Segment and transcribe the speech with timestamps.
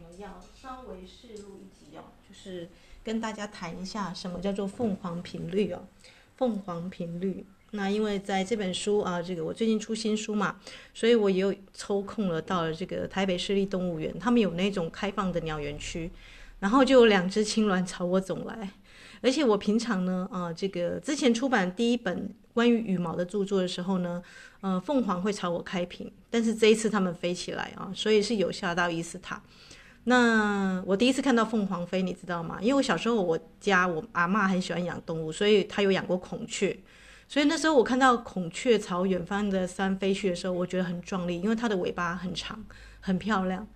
[0.00, 2.68] 们要稍微试录一集哦，就是
[3.04, 5.82] 跟大家谈一下什么叫做凤凰频率哦。
[6.36, 10.56] 凤凰频率，那因为在这本书啊，这个我最近出新书嘛，
[10.94, 16.10] 所以我也有抽空了到了这个台北市立动物园，他们有那种开放的鸟园区，
[16.60, 18.70] 然后就有两只青鸾朝我走来，
[19.20, 24.22] 而且我平常呢，啊，这个之前出版第一本关于羽毛的著作的时候呢。
[24.62, 29.42] 呃，凤凰会朝我开屏，但是这一次他们飞起来啊，所以是有吓到伊斯塔。
[30.04, 32.58] 那我第一次看到凤凰飞，你知道吗？
[32.60, 36.76] 因为我小时候我家我阿嬷很喜欢养动物，所以她有养过孔雀。
[37.28, 42.64] 所以那时候我看到孔雀朝远方的山飞去的时候，我觉得很壮丽，因为它的尾巴很长，
[43.00, 43.66] 很漂亮。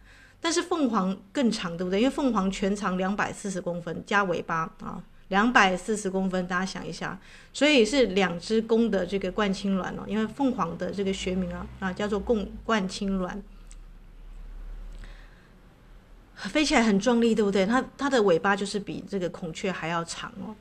[0.41, 2.01] 但是凤凰更长，对不对？
[2.01, 5.03] 因为凤凰全长两百四十公分加尾巴啊。
[5.29, 7.19] 两百四十公分，大家想一下，
[7.51, 13.31] 所以是两只公的这个冠青鸾哦，因为凤凰的这个学名啊啊叫做贡冠青鸾，
[16.37, 17.65] 飞起来很壮丽，对不对？
[17.65, 20.55] 它它的尾巴就是比这个孔雀还要长哦。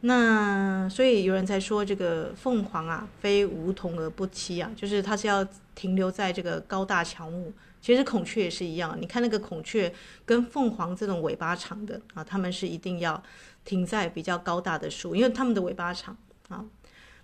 [0.00, 7.52] 那所以有人在说这个凤凰啊，非梧桐而不栖啊，就是它是要停留在这个高大乔木。
[7.80, 9.92] 其实孔雀也是一样，你看那个孔雀
[10.24, 13.22] 跟凤凰这种尾巴长的啊，它们是一定要。
[13.62, 16.16] 停在比较高大的树，因为它们的尾巴长
[16.48, 16.64] 啊。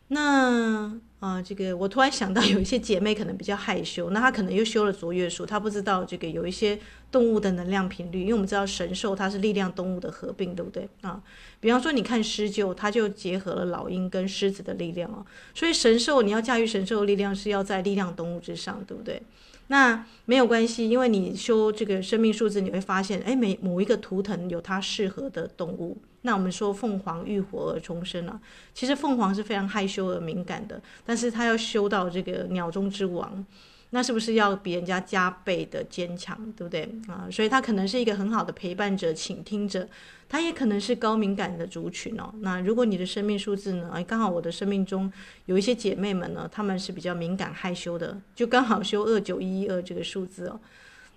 [0.08, 6.78] 那啊、这个我突然想到，有一些姐妹可能比较害羞，那她可能又修了卓越术，她不知道这个有一些
[7.10, 11.20] 动物的能量频率，因为我们知道神兽它是力量动物的合并，对不对啊？
[11.58, 15.24] 比方说，你看狮鹫，它就结合了老鹰跟狮子的力量啊。
[15.52, 19.20] 所以神兽你要驾驭神兽的力量，是要在力量动物之上，对不对？
[19.68, 25.98] 那没有关系，因为你修这个生命数字，你会发现，哎，每某一个图腾有它适合的动物。
[26.22, 28.40] 那我们说凤凰浴火而重生啊，
[28.74, 33.44] 其实凤凰是非常害羞而敏感的，但是它要修到这个鸟中之王，
[33.90, 37.28] 那是不是要比人家加倍的坚强，对不对啊？
[37.30, 39.88] 所以它可能是一个很好的陪伴者、倾听者，
[40.28, 42.34] 它也可能是高敏感的族群哦。
[42.40, 45.10] 那如果你的生命数字呢，哎，刚好我的生命中
[45.44, 50.58] 有一些姐妹们呢，她们是比较敏感害羞的，就刚好修二九一一二这个数字哦。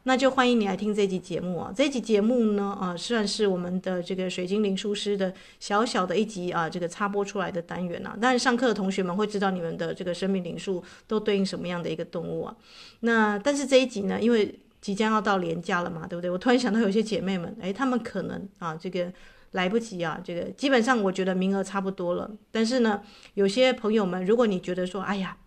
[0.04, 1.74] 那就欢迎你来听这集节目啊！
[1.76, 8.18] 这集节目呢，啊，算是我们的这个水晶灵数师的小小的一集啊，这个插播出来的单元啊。
[8.20, 12.56] 当然，上课的同学们会知道你们的这个生命灵数都对应什么样的一个动物啊。
[13.02, 16.32] 那但是这一集呢，因为即将要到年假了嘛，对不对？
[16.32, 19.12] 我突然想到有些姐妹们，哎，她们可能啊，这个
[19.52, 22.32] 来不及啊，这个基本上我觉得名额差不多了。
[22.52, 25.38] 但是呢，有些朋友们，如果你觉得说，哎呀，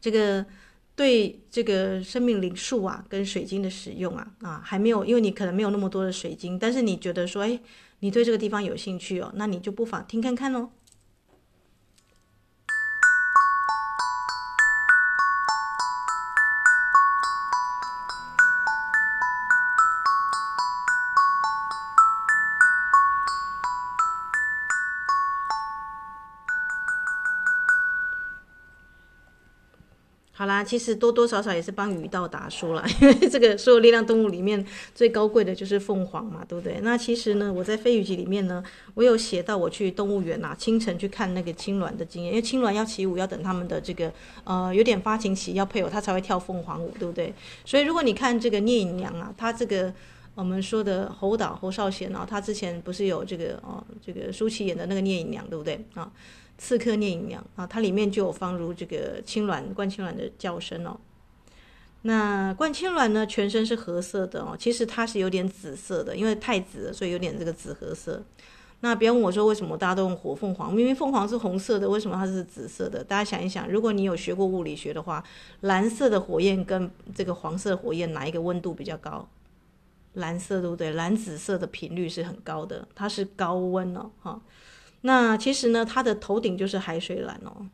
[0.00, 0.44] 这个。
[0.96, 7.58] 对这个生命灵数啊，跟水晶的使用啊，啊，还没有，因为你可能没有那么多的水晶，但是你觉得说，哎，
[8.00, 10.70] 你对这个地方有兴趣哦，那你就不妨听看看哦。
[30.64, 34.64] 其实多多少少也是帮雨道打书了， 因为这个所有力量动物里面
[34.94, 36.80] 最高贵的就是凤凰嘛，对不对？
[36.82, 38.64] 那其实呢，我在飞鱼集里面呢，
[38.94, 44.12] 我有写到我去动物园啊，清晨去看那个青鸾的经验，因为青鸾要起舞，要等他们的这个
[44.44, 47.32] 呃有点发情期要配偶，它才会跳凤凰舞，对不对？
[47.64, 49.92] 所以如果你看这个聂隐娘啊，她这个
[50.34, 56.10] 我们说的侯导侯少贤啊，他之前不是有这个哦这个舒淇演的那个聂隐娘，对不对啊？
[56.56, 60.98] 刺客聂隐娘啊，它里面就有放入这个青鸾冠青鸾的叫声哦。
[62.02, 68.22] 那冠青鸾呢，全身是褐色的哦，其实它是有点紫色的，因为太紫了，所以有点这个紫褐色。
[68.80, 73.02] 那别问我说为什么大家都用火凤凰，明明凤凰是红色的，为什么它是紫色的？
[73.02, 75.24] 大家想一想，如果你有学过物理学的话，
[75.62, 79.26] 蓝色的火焰跟这个黄色火焰哪一个温度比较高？
[80.12, 80.92] 蓝色对不对？
[80.92, 84.40] 蓝紫色的频率是很高的，它是高温哦，哈。
[85.06, 87.68] 那其实呢，它的头顶就是海水蓝哦。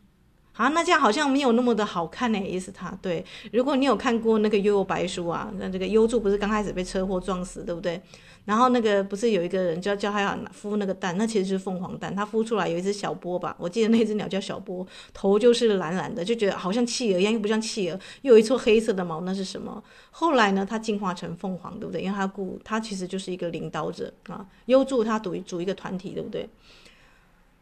[0.52, 3.24] 好，那这样好像没有那么的好看呢，意思它对。
[3.52, 8.02] 如果你有看过那个幽游白书啊，那这个幽助不是刚开始被车祸撞死，对不对？
[8.44, 14.84] 然后那个不是有一个人叫叫他要孵那个蛋，那其实是凤凰蛋，它孵出来有一只小波吧，我记得那只鸟叫小波，
[15.14, 19.82] 头就是蓝蓝的，就觉得好像企鹅一样，又不像企鹅，又有一撮黑色的毛，那是什么？
[20.10, 22.02] 后来呢，它进化成凤凰，对不对？
[22.02, 26.48] 因为它故它其实就是一个领导者啊，幽助它组组一个团体，对不对？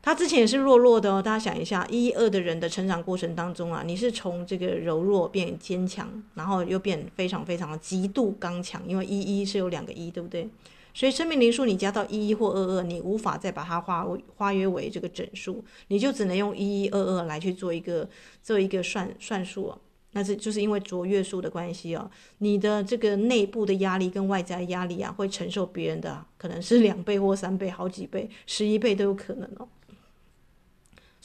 [0.08, 10.48] 他之前也是弱弱的哦，大家想一下，一一二的人的成长过程当中啊，你是从这个柔弱变坚强，然后又变非常非常的极度刚强，因为一一是有两个一，对不对？
[10.94, 18.08] 所以生命灵数你加到一一或二二，你无法再把它化化约为这个整数，你就只能用一一二二来去做一个
[18.42, 19.78] 做一个算算数哦。
[20.12, 29.68] 那是就是因为卓越数的关系哦，你的这个内部的压力跟外在压力啊，会承受别人的可能是两倍或三倍、好几倍、十一倍都有可能哦。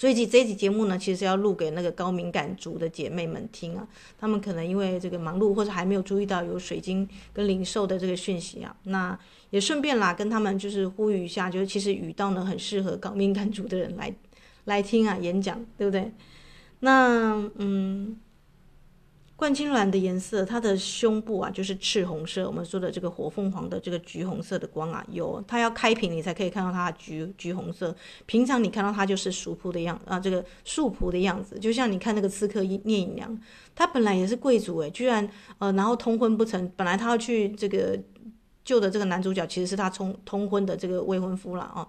[0.03, 3.87] 所以这这集节目呢，其实要录给那个高敏感族的姐妹们听啊，
[4.19, 9.17] 她们可能因为这个忙碌，或者还没有注意到有水晶跟灵兽的这个讯息啊，那
[9.51, 14.13] 也顺便啦，跟他们就是呼吁一下，就是其实语道呢很适合高敏感族的人来
[14.65, 16.11] 来听啊演讲，对不对？
[16.81, 18.17] 那嗯。
[19.35, 27.93] 冠青蓝的颜色，它的胸部啊就是赤红色，我们说的这个火凤凰的这个橘红色的光啊，有它要开屏你才可以看到它的橘橘红色。
[28.25, 33.37] 平常你看到它就是熟仆的样啊，这个素仆的样子，就像你看那个刺客聂隐娘，
[33.75, 35.27] 他本来也是贵族诶，居然
[35.57, 37.99] 呃然后通婚不成，本来他要去这个
[38.63, 41.85] 救的这个男主角其实是他通通婚的这个未婚夫了啊。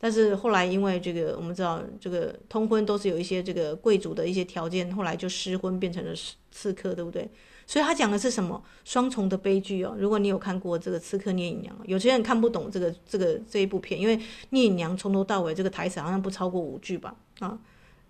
[0.00, 6.12] 但是后来因为这个，我们知道这个通婚都是有一些这个贵族的一些条件，后来就失婚变成了
[6.52, 7.28] 刺客，对不对？
[7.66, 9.94] 所以他讲的是什么双重的悲剧哦？
[9.98, 14.18] 如果你有看过这个《刺客聂隐娘》，有些人看不懂这个这个这一部片，因为
[14.50, 17.14] 聂隐娘从头到尾这个台词好像不超过五句吧？
[17.40, 17.58] 啊，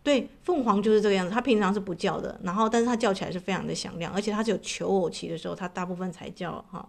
[0.03, 6.89] 对，凤凰就是这个样子，他平常是不叫的，然后但是他叫起来是非常的响亮，而且他只有求偶期的时候，他大部分才叫哈。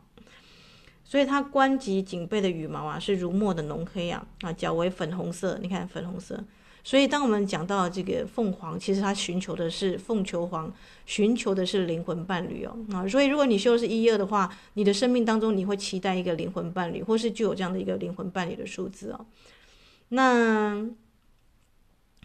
[1.10, 6.40] 所以它关节颈背的羽毛啊是如墨的浓黑啊啊，脚为粉红色，你看粉红色。
[6.84, 10.72] 所以当我们讲到这个凤凰，其实它寻求的是凤求凰，
[11.08, 13.08] 寻求的是灵魂伴侣哦啊。
[13.08, 19.26] 所以如果你修的是一二的话，你的生命当中你会期待一个灵魂伴侣，或是具有这样的一个灵魂伴侣的数字哦。
[20.10, 20.88] 那。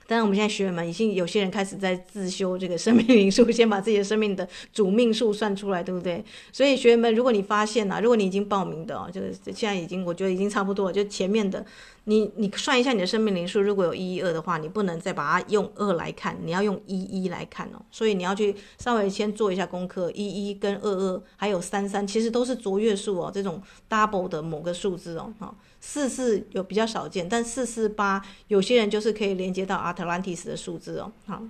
[0.07, 6.25] 当然，我们现在学员们已经有些人开始在自修这个生命灵数，先把自己的生命的主命数算出来，对不对？
[6.53, 11.65] 所以学员们，如果你发现啊，如果你已经报名的哦，就是现在已经，我觉得已经差不多了，就前面的。
[12.07, 17.81] 你你算一下你的生命灵数，如果有一一二的话，你不能再把它用二来看，你要用一一来看哦。
[17.91, 23.59] 所以你要去稍微先做一下功课，一一跟二二还有三三，其实都是卓越数哦，这种
[23.89, 25.33] double 的某个数字哦。
[25.39, 25.55] 哈，
[25.87, 31.13] 四四有比较少见，但四四八有些人就是可以连接到 Atlantis 的数字哦。
[31.27, 31.41] 好，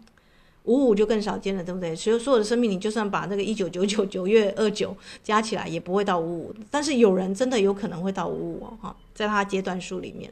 [0.64, 1.94] 五五就更少见了，对不对？
[1.94, 6.54] 所以所有的生命，你就算把那个一九九九九月二九加起来，也不会到五五。
[6.68, 8.76] 但是有人真的有可能会到五五哦。
[8.82, 10.30] 哈，在他阶段数里面。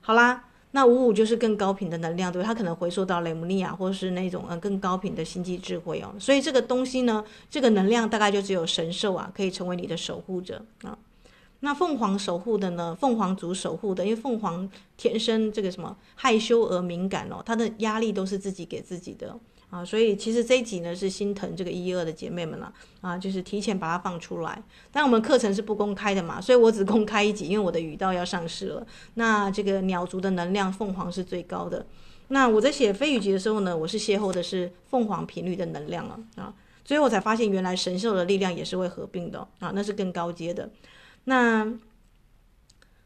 [0.00, 6.14] 好啦，那五五就是更高频的能量，对，它可能回溯到雷姆利亚，或是那种嗯更高频的星际智慧哦。
[6.18, 10.98] 所以这个东西呢，这个能量大概就只有神兽啊，可以成为你的守护者啊。
[11.60, 19.38] 那凤凰守护的呢，凤凰族守护的，因为凤凰天生这个什么害羞而敏感哦，它的压力都是自己给自己的。
[19.70, 22.72] 啊，所以其实这一集呢是心疼这个一二的姐妹们了
[23.02, 24.62] 啊，就是提前把它放出来。
[24.90, 28.86] 但我们课程是不公开的嘛，所以我只公开一集，因为我的语道要上市了。
[29.14, 31.84] 那这个鸟族的能量，凤凰是最高的。
[32.28, 40.70] 那我在写飞羽集的时候呢，我是邂逅的是凤凰频率的能量了啊，最后我才发现原来神兽的力量也是会合并的啊，那是更高阶的。
[41.24, 41.66] 那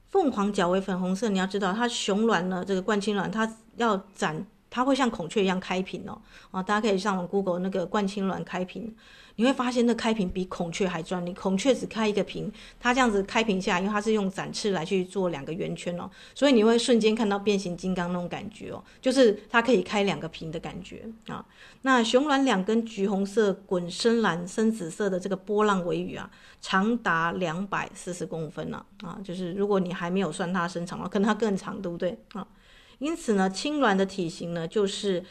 [0.09, 4.47] 凤凰角为粉红色，你要知道它雄卵呢，这个冠青卵它要展。
[4.73, 6.19] 它会像孔雀一样开屏哦，
[6.51, 8.97] 啊，大家可以上网 Google 那个冠青鸾开屏，
[9.37, 11.35] 你会发现那开屏比孔雀还专利。
[11.35, 12.51] 孔雀只开一个屏，
[12.81, 21.45] 它这样子开屏下，因为它是用展翅来去做两个圆圈哦，所以你会瞬间看到变形金刚那种感觉哦，就是它可以开两个屏的感觉啊。
[21.83, 26.31] 那雄卵两根橘红色滚深蓝深紫色的这个波浪尾羽啊，
[26.63, 32.47] 长达两百四十公分呢啊，就是如果你还没有算它身长的话，可能它更长，对不对啊？
[33.03, 35.23] 因此呢，青鸾的体型呢，就是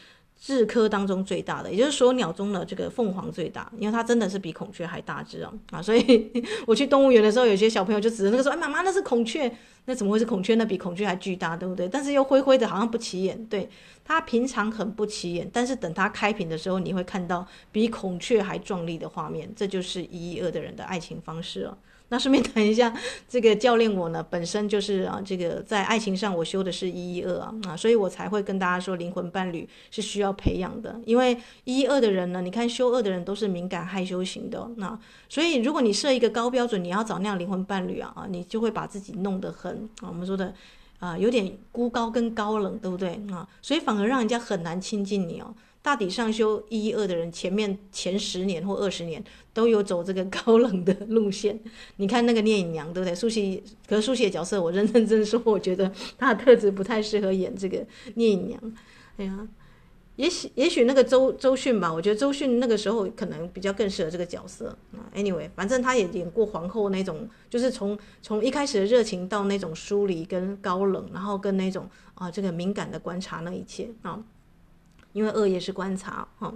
[0.43, 5.81] 雉科当中最大的，也就是所鸟中的这个凤凰最大，因为它真的是比孔雀还大只哦啊！
[5.81, 6.31] 所以
[6.67, 9.49] 我去动物园的时候，有些小朋友就指着那个说：“哎，妈妈，那是孔雀，
[9.85, 10.55] 那怎么会是孔雀？
[10.55, 13.45] 那比孔雀还巨大，对不对？”但是又灰灰的，好像不起眼。
[13.45, 13.69] 对，
[14.03, 19.49] 它平常很不起眼，但是等它开屏的时候，你会看到比孔雀还壮丽的画面。
[19.55, 21.77] 这就是一一二的人的爱情方式哦。
[22.11, 22.93] 那顺便 谈一下，
[23.27, 30.99] 这个教练我呢，本身就是啊，这个在爱情上我修的是一一二啊，啊，所以我才会跟大家说，灵魂伴侣是需要培养的。
[31.05, 34.99] 因为一一二的人呢，你看修二的人都是敏感害羞型的，那
[35.29, 40.53] 所以如果你设一个高标准，你要找那样灵魂伴侣啊，啊，你就会把自己弄得很，我们说的
[40.99, 43.47] 啊，有点孤高跟高冷，对不对啊？
[43.61, 45.55] 所以反而让人家很难亲近你哦。
[45.83, 51.59] 大体上修一二的人，前面前十年或二十年都有走这个 高冷的路线。
[51.95, 53.15] 你看那个聂隐娘，对不对？
[53.15, 57.83] 苏西，可是舒娸的角色，我认认真说，我觉得她的特质不太适合演这个
[58.13, 58.73] 聂隐娘。
[59.17, 59.47] 哎呀，
[60.17, 65.09] 也许也许那个周周迅吧，我觉得周迅那个时候可能比较更适合这个角色啊。
[65.15, 74.23] Anyway，反正她也演过皇后那种，就是从从一开始的热情到那种疏离跟高冷，然后跟那种啊这个敏感的观察那一切啊。
[75.13, 76.53] 因为二也是观察哈，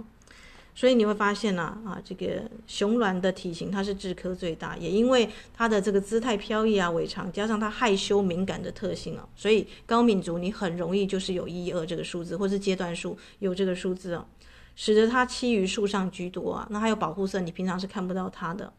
[0.74, 14.26] 所以你会发现呢，啊，这个雄鸾的体型它是智科最大，也因为它的这个姿态飘逸啊、尾长，加上它害羞敏感的特性啊，所以高敏族你很容易就是有一一二这个数字，或是阶段数有这个数字啊，
[14.74, 16.66] 使得它栖于树上居多啊。
[16.70, 18.72] 那还有保护色，你平常是看不到它的。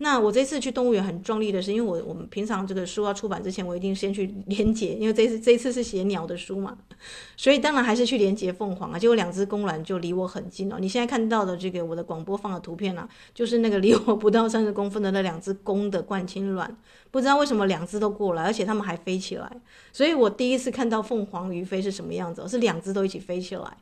[0.00, 6.78] 那我这次去动物园很壮丽的是，因为我我们平常这个书要出版之前，我一定先去连结，因为这次这次是写鸟的书嘛，
[7.36, 8.98] 所以当然还是去连结凤凰啊。
[8.98, 10.78] 结果两只公卵就离我很近了。
[10.80, 16.76] 你现在看到的这个我的广播放的图片啊，就是那个离我不到三十公分的那两只公的冠青卵，
[17.10, 19.50] 不知道为什么两只都过来，而且它们还飞起来。
[19.92, 23.76] 所以我第一次看到凤凰于飞是什么样子，是两只都一起飞起来。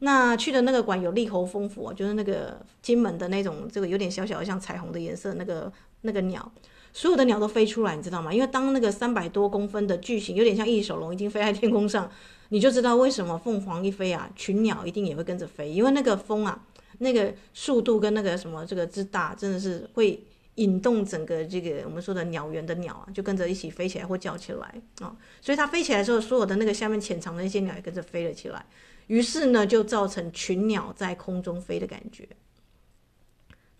[0.00, 5.61] 那去的那个馆有利喉蜂蝠，就是那个金门的那种，这个有点小小的像彩虹的颜色，那个
[6.02, 6.52] 那个鸟，
[6.92, 8.32] 所有的鸟都飞出来，你知道吗？
[8.32, 12.10] 因为当那个三百多公分的巨型，有点像翼手龙，已经飞在天空上，
[12.48, 16.64] 你就知道为什么凤凰一飞啊，群鸟一定也会跟着飞，因为那个风啊，
[16.98, 20.22] 那个速度跟那个什么这个之大，真的是会
[20.56, 28.66] 引动整个这个我们说的鸟园的鸟啊，就跟着一起飞起来或叫起来啊、所以它飞起来的时候，所有的那个下面潜藏的那些鸟也跟着飞了起来。
[29.06, 32.28] 于是呢，就造成群鸟在空中飞的感觉。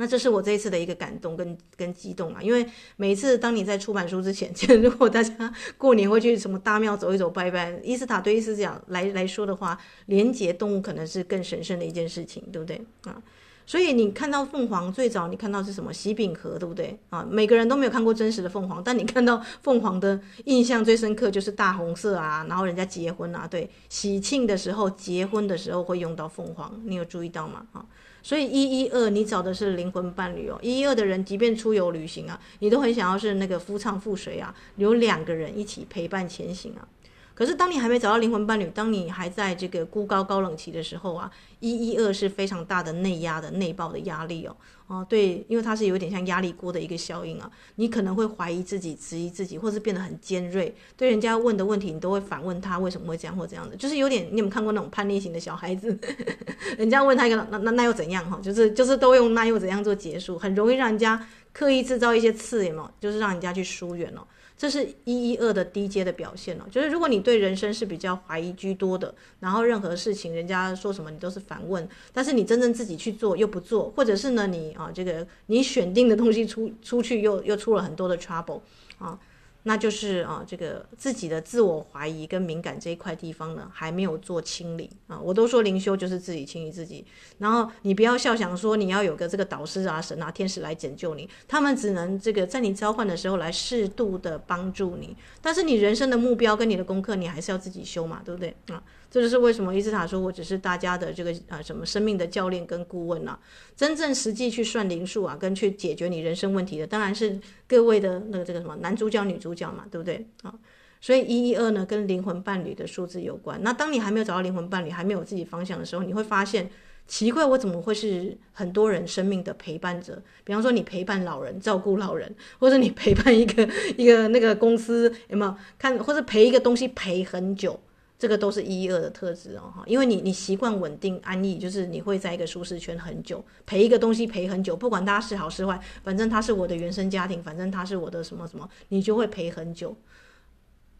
[0.03, 2.43] 那这是我这一次的一个感动跟跟激动啊！
[2.43, 2.67] 因为
[2.97, 13.23] 每一次当你在出版书之前， 其实如果大家过年会去什么大庙走一走拜拜，伊斯塔对伊斯讲来来说的话，连接动物可能是更神圣的一件事情，对不对啊？
[13.65, 15.93] 所以你看到凤凰，最早你看到是什么？
[15.93, 17.25] 喜饼盒，对不对啊？
[17.31, 27.65] 每个人都没有看过真实的凤凰，但你看到凤凰的印象最深刻就是大红色啊，然后人家结婚啊，对，喜庆的时候、结婚的时候会用到凤凰，你有注意到吗？
[27.71, 27.87] 啊，
[28.23, 36.87] 所以一一二你找的是灵魂伴侣哦，一一二的人即便出游旅行啊，你都很想要是那个夫唱妇随啊，有两个人一起陪伴前行啊。
[37.35, 55.99] 可是当你还没找到灵魂伴侣，当你还在这个孤高高冷期的时候啊，一一二是非常大的内压的内爆的压力哦，哦对，因为它是有点像压力锅的一个效应啊，你可能会怀疑自己、质疑自己，或是变得很尖锐，对人家问的问题你都会反问他为什么会这样或这样的，就是有点你有没有看过那种叛逆型的小孩子，
[56.77, 64.27] 人家问他一个那那那又怎样哈，就是就是都用那又怎样做结束，很容易让人家刻意制造一些刺眼嘛，就是让人家去疏远哦。
[64.63, 78.61] 这是一一二的低阶的表现哦，就是如果你对人生是比较怀疑居多的，然后任何事情人家说什么你都是反问，但是你真正自己去做又不做，或者是呢你啊这个你选定的东西出出去又又出了很多的 trouble
[78.99, 79.19] 啊。
[79.65, 85.19] 那就是啊，这个自己的自我怀疑跟敏感这一块地方呢，还没有做清理啊。
[85.21, 87.05] 我都说灵修就是自己清理自己，
[87.39, 98.83] 然后你不要笑想说你要有个这个导师啊、神啊、天使来拯救你，他们只能这个在你召唤的时候来适度的帮助你，但是你人生的目标跟你的功课，你还是要自己修嘛，对不对啊？
[99.13, 103.39] 这就是为什么伊斯塔说我只是大家的这个啊什么生命的教练跟顾问啊，
[103.77, 107.39] 真正实际去算灵数啊，跟去解决你人生问题的，当然是
[107.69, 110.55] 各位的那个这个什么男主角女主角嘛，对不对啊？
[110.99, 113.63] 所以一一二呢跟灵魂伴侣的数字有关。
[113.63, 116.71] 那当你还没有找到灵魂伴侣，还没有自己方向的时候，你会发现
[117.07, 120.23] 奇怪，我怎么会是很多人生命的陪伴者？
[120.43, 127.79] 比方说你陪伴老人，照顾老人，或者你陪伴一个一个那个公司有没有看，或者陪一个东西陪很久。
[128.23, 139.97] 这个都是一二的特质哦，哈，因为你你习惯稳定安逸，就是你会在一个舒适圈很久，陪一个东西陪很久，不管它是好是坏，反正它是我的原生家庭，反正它是我的什么什么，你就会陪很久。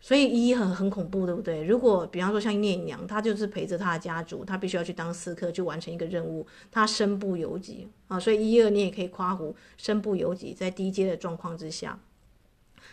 [0.01, 1.63] 所以一很很恐怖，对不对？
[1.63, 8.19] 如果比方说像聂隐娘，她就是陪着她的家族，她必须要去当刺客，去完成一个任务，她身不由己啊。
[8.19, 11.97] 所以一一二你也可以夸胡身不由己，在低阶的状况之下。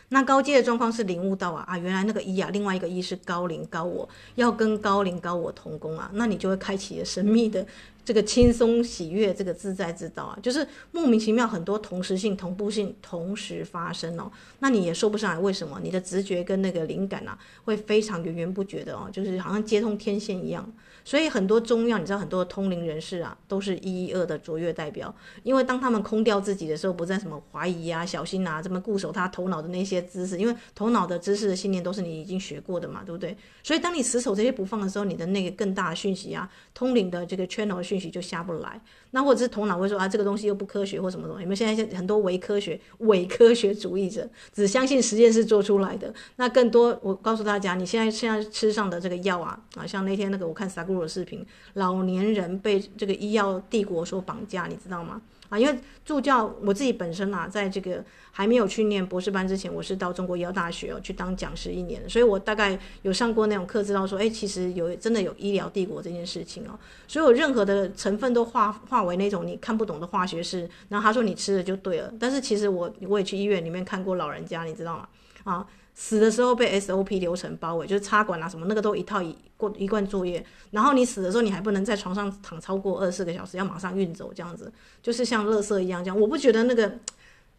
[0.10, 7.66] 那高阶的状况是领悟到啊啊，原来那个一啊，另外一个一是高龄高我，要跟高龄高我同工啊，那你就会开启了神秘的
[8.10, 20.68] 这个轻松喜悦这个自在之道啊，就是莫名其妙很多同时性同步性同时发生哦，那你也说不上来为什么，你的直觉跟那个灵感啊会非常源源不绝的哦，就是好像接通天线一样。
[21.06, 25.14] 所以很多中药，你知道很多通灵人士啊，都是一一二的卓越代表。
[25.44, 33.36] 因为当他们空掉自己的时候，不再什么怀疑啊、小心啊，这么固守他头脑的那些知识，因为头脑的知识的信念都是你已经学过的嘛，对不对？
[33.64, 38.80] 所以当你死守这些不放的时候，你的那个更大的讯息啊，通灵的这个 channel 的讯息就下不来。
[39.12, 41.44] 那或者是头脑会说啊，这个东西又不科学或什么东西。
[41.44, 46.14] 你们现在很多伪科学、伪科学主义者，只相信实验室做出来的？
[46.38, 55.22] 那更多，我告诉大家，你现在现在吃上的这个药啊，啊，像那天那个我看萨古鲁的视频，老年人被这个医药帝国所绑架，你知道吗？
[55.50, 66.78] 啊，因为助教我自己本身啊，在这个还没有去念博士班之前，我是到中国医药大学哦去当讲师一年，所以我大概有上过那种课，知道说，哎，其实有真的有医疗帝国这件事情哦，
[67.08, 75.08] 所以我任何的成分都化化为那种你看不懂的化学式，然后他说你吃了就对了，但是其实我我也去医院里面看过老人家，你知道吗？
[75.44, 75.68] 啊。
[76.02, 80.42] 死的时候被 SOP 流程包围，就是插管啊什么那个都一套一过一贯作业。
[80.72, 84.72] 然后你死的时候，你还不能在床上躺超过二十四个小时，要马上运走这样子，
[85.04, 86.18] 就是像垃圾一样这样。
[86.18, 87.00] 我不觉得那个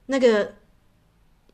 [0.07, 0.55] 那个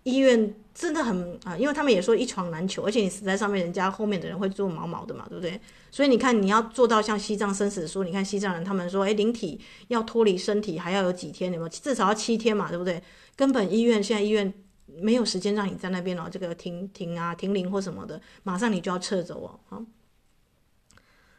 [0.05, 5.61] 医院真的很啊，因为他们也说一床难求，而且你死在上面，人家后面的人会做毛毛的嘛，对不对？
[5.91, 11.53] 所以你看你要做到像西藏生死书，你看西藏人他们说，哎，灵体要脱离身体还要有几天？
[11.53, 11.69] 有没有？
[11.69, 13.03] 至少要七天嘛，对不对？
[13.35, 14.55] 根本医院现在医院。
[15.01, 19.61] 没有时间让你在那边哦，这个停停啊，停灵或什么的，马上你就要撤走哦。
[19.69, 19.85] 好，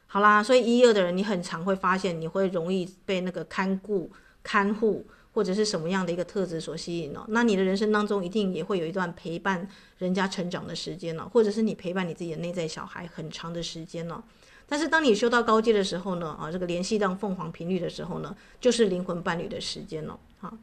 [0.08, 4.12] 好啦，所以一二的人，你很常会发现，你会容易被那个看顾、
[4.44, 7.26] 看护或者是什么样的一个特质所吸引哦。
[7.28, 14.24] 那你的人生当中一定也会有一段陪伴人家成长的时间哦，或者是你陪伴你自己的内在小孩很长的时间哦。
[14.68, 20.56] 但是当你修到高阶的时候呢，啊，这个联系到凤凰频率的时候呢，就是灵魂伴侣的时间了，好。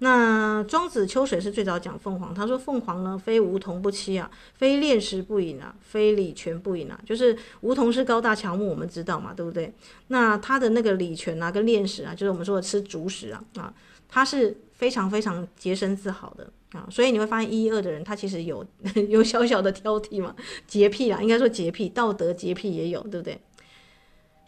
[0.00, 6.98] 那庄子秋水是最早讲凤凰，他说凤凰呢，非梧桐不栖啊，非恋石不隐啊，非礼泉不饮啊。
[7.04, 9.72] 就是梧桐是高大乔木，我们知道嘛，对不对？
[10.06, 13.74] 那它的那个礼泉啊，跟恋石啊，就是我们说的吃竹石啊，啊，
[14.08, 16.86] 它是非常非常洁身自好的啊。
[16.88, 18.64] 所以你会发现一一二的人，他其实有
[19.08, 20.32] 有小小的挑剔嘛，
[20.68, 23.40] 洁癖啊，应该说洁癖，道德洁癖也有，对不对？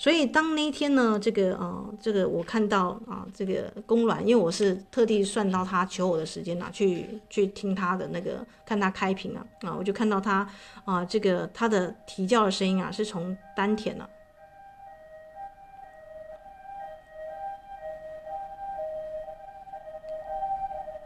[0.00, 10.48] 所以当那一天呢，这个啊、这个我看到啊，这个公卵，因为我是特地算到他求我的时间啊，去去听他的那个看他开屏啊，啊，我就看到他
[10.86, 14.08] 啊，这个他的啼叫的声音啊，是从丹田呢、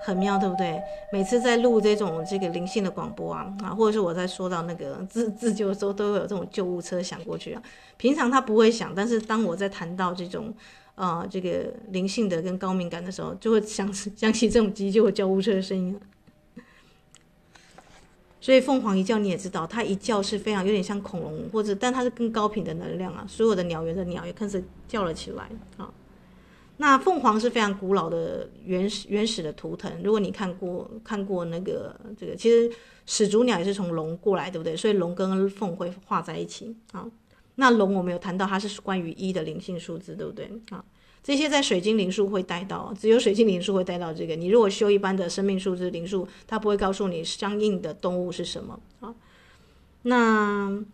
[0.04, 0.78] 很妙，对不对？
[1.10, 7.62] 每次在录这种这个灵性的广播啊，啊，或者是我在说到那个自自救的时候，都会有这种救护车响过去啊。
[7.96, 10.52] 平常它不会响，但是当我在谈到这种
[10.96, 15.98] 呃这个灵性的跟高敏感的时候，就会想想起这种急救救护车的声音。
[18.42, 23.24] 所以凤凰一叫你也知道，它一叫是非常有点像恐龙，或者但它是更高频的能量啊。
[23.26, 25.88] 所有的鸟园的鸟也开始叫了起来啊。
[26.76, 30.02] 那凤凰是非常古老的原始原始的图腾。
[30.02, 32.68] 如果你看过看过那个这个，其实
[33.06, 34.76] 始祖鸟也是从龙过来，对不对？
[34.76, 37.06] 所以龙跟凤会画在一起啊。
[37.54, 40.84] 那龙我们有谈到，它是关于一的灵性数字，对不对啊？
[41.22, 44.34] 这些在水晶灵数会带到，只有水晶灵数会带到这个。
[44.34, 49.14] 你如果修一般的生命数字灵数，它不会告诉你相应的动物是什么啊。
[50.02, 50.84] 那。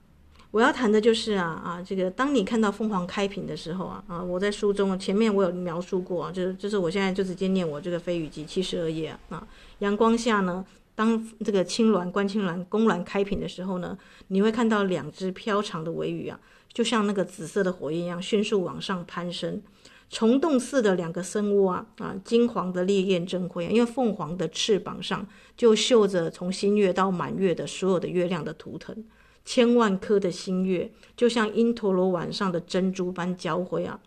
[0.51, 9.47] 我要谈的就是啊啊，这个当你看到凤凰开屏的时候啊啊，我在书中前面我有描述过啊，就是就是我现在就直接念我这个飞羽集七十二页啊，
[9.79, 10.65] 阳光下呢，
[10.97, 16.41] 当这个青鸾观青鸾公鸾开屏的时候呢，你会看到两只飘长的尾羽啊，
[16.73, 19.63] 就像那个紫色的火焰一样迅速往上攀升，
[20.09, 25.25] 虫洞似的两个深窝啊啊，金黄的烈焰正辉，因为凤凰的翅膀上
[25.57, 29.05] 就绣着从新月到满月的所有的月亮的图腾。
[29.45, 33.99] 千万颗的星月，就像因陀罗晚上的珍珠般交辉啊！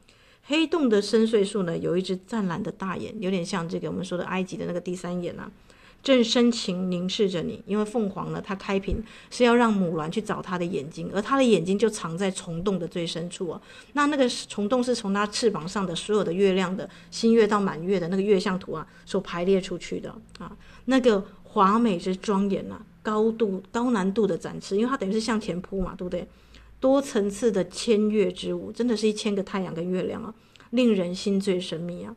[0.46, 5.50] 黑洞的深邃处呢，有一只湛蓝的大眼，有点像这个我们说的埃及的那个第三眼啊，
[6.04, 7.64] 正深情凝视着你。
[7.66, 13.62] 因为凤凰呢，它开屏是要让母鸾去找它的眼睛，而它的眼睛就藏在虫洞的最深处啊。
[13.94, 22.86] 那那个虫洞是从它翅膀上的所有的月亮的新月到满月的那个月相图啊，所排列出去的啊，那个华美之庄严啊！
[23.04, 26.28] 高度高难度的展示，因为它等于是向前扑嘛，对不对？
[26.80, 30.34] 多层次的千月之舞，真的是一千个太阳跟月亮啊，
[30.72, 32.16] 令人心醉神迷啊。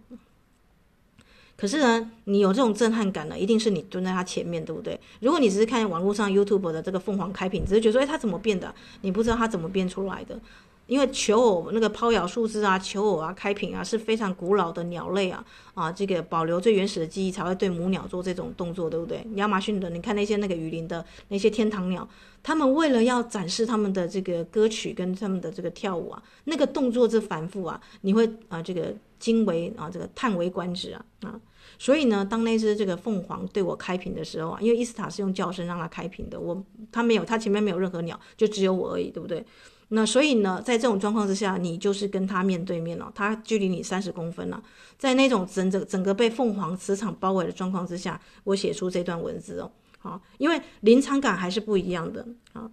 [1.57, 5.01] 可是呢，你有这种震撼感呢，一定是你蹲在它前面，对不对？
[5.21, 8.75] 如果你只是看网络上 YouTube 的这个凤凰开屏，只是觉得说，哎，它怎么变的？
[9.03, 10.39] 你不知道它怎么变出来的。
[10.87, 15.45] 因为求偶那个抛摇树枝啊，求偶啊，开屏啊，是非常古老的鸟类啊
[15.75, 19.27] 啊，这个保留最原始的记忆才会对母鸟做这种动作，对不对？
[19.35, 22.09] 亚马逊的，你看那些那个雨林的那些天堂鸟，
[22.43, 31.41] 他们为了要展示他们的这个歌曲跟他们的这个跳舞啊，那个动作之繁复啊，你会啊这个惊为啊这个叹为观止啊啊，
[31.79, 39.45] 所以呢，当那只这个凤凰对我开屏的时候啊，因为伊斯塔是用叫声让它开屏的，我它没有，它前面没有任何鸟，就只有我而已，对不对？
[39.89, 44.63] 那所以呢，在这种状况之下，你就是跟他面对面了，他距离你三十公分了，
[44.99, 52.71] 在那种整整整个被凤凰磁场包围的状况之下，我写出这段文字哦，好，因为临场感还是不一样的啊。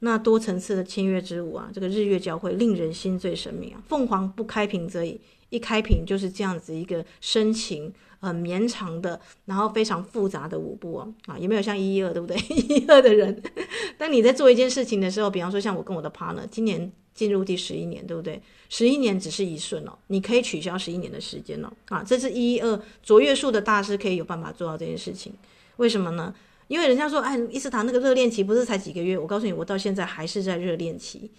[0.00, 3.82] 那多层次的签约之舞啊，这个日月交汇，令人心醉神迷啊。
[3.86, 11.14] 凤凰不开屏则已，一开屏就是这样子一个深情、很绵长的，然后非常复杂的舞步哦。
[11.26, 12.36] 啊，有没有像一一二，对不对？
[12.54, 13.42] 一一二的人，
[13.96, 18.42] 当你在做一件事情的时候，比方说像我跟我的 partner，今年进入第十一年，对不对？
[18.68, 21.72] 十一年只是一瞬哦，你可以取消十一年的时间哦。
[21.88, 25.32] 啊，这是一一二卓越术的大师可以有办法做到这件事情，
[25.76, 26.34] 为什么呢？
[26.68, 29.16] 因为人家说，哎，伊斯塔那个热恋期不是才几个月？
[29.16, 31.30] 我告诉你，我到现在还是在热恋期。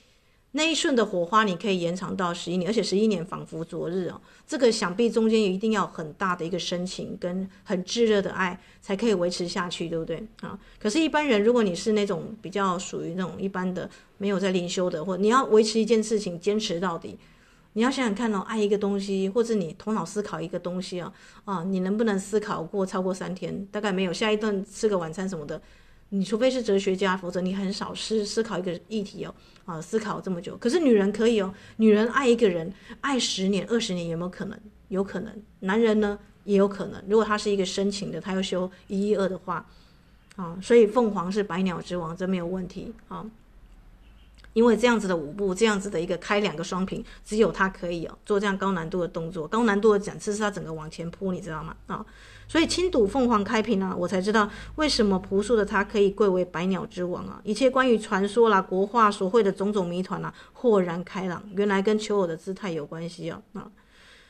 [0.53, 4.19] 那一瞬的火花，你可以延长到十一年，而且十一年仿佛昨日哦。
[4.47, 10.57] 这个想必中间一定要很大的一个深情跟很炙热的爱，才可以维持下去，对不对啊？
[10.79, 17.19] 可是，一般人如果你是那种比较属于那种一般的，没有在灵修的，或你要维持一件事情坚持到底。
[17.73, 21.13] 你要想想看哦，爱一个东西，或者你头脑思考一个东西啊，
[21.45, 23.67] 啊，你能不能思考过超过三天？
[23.67, 24.13] 大概没有。
[24.13, 25.61] 下一顿吃个晚餐什么的，
[26.09, 29.35] 你除非是哲学家，否则你很少思思考一个议题哦，
[29.67, 30.57] 啊，思考这么久。
[30.57, 34.59] 可是女人可以哦，女人爱一个人，爱十年、二十年有没有可能？
[34.87, 35.31] 有可能。
[35.59, 39.63] 男人呢也有可能，如果他是一个深情的，他要修一一二的话，
[40.37, 43.23] 啊，所以凤凰是百鸟之王，这没有问题啊。
[44.53, 51.75] 因为这样子的舞步，这样子的一个开两个双屏，只有他可以哦做这样高难度的动作，高难度的展翅是他整个往前扑，你知道吗？
[51.85, 52.03] 啊、
[52.47, 57.41] 所以轻睹凤凰开屏、啊，我才知道为什么朴素的他可以贵为百鸟之王啊！
[57.43, 63.41] 一切关于传说啦、国画所绘的种种谜团啊，豁然开朗，原来跟求偶的姿态有关系啊！
[63.53, 63.69] 啊。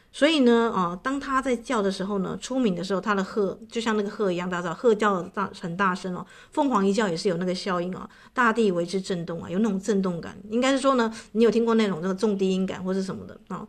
[0.09, 6.25] 所以呢，啊，当他在叫的时候呢，出鸣的时候，他的鹤就像那个鹤一样，大家知道，鹤叫大很大声哦。
[6.51, 10.35] 凤凰一叫也是有那个效应啊，大地为之震动啊，有那种震动感。
[10.49, 13.67] 应该是说呢，你有听过那种这个重低音感或是什么的啊？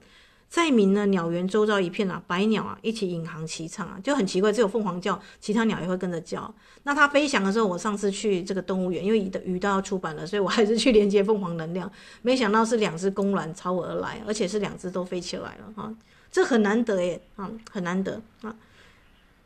[0.48, 6.52] 在鸣呢，鸟园周遭一片啊，百鸟啊一起引吭齐唱啊，就很奇怪，只有凤凰叫，其他鸟也会跟着叫。
[6.84, 11.90] 那它飞翔的时候，我上次去这个动物园，因为鱼的鱼都要出版了，所以我还是去连接凤凰能量，
[12.22, 15.94] 没想到是两只公鸾朝我而来，而且是两只都飞起来了哈。
[16.32, 18.54] 这很难得耶，啊，很难得啊，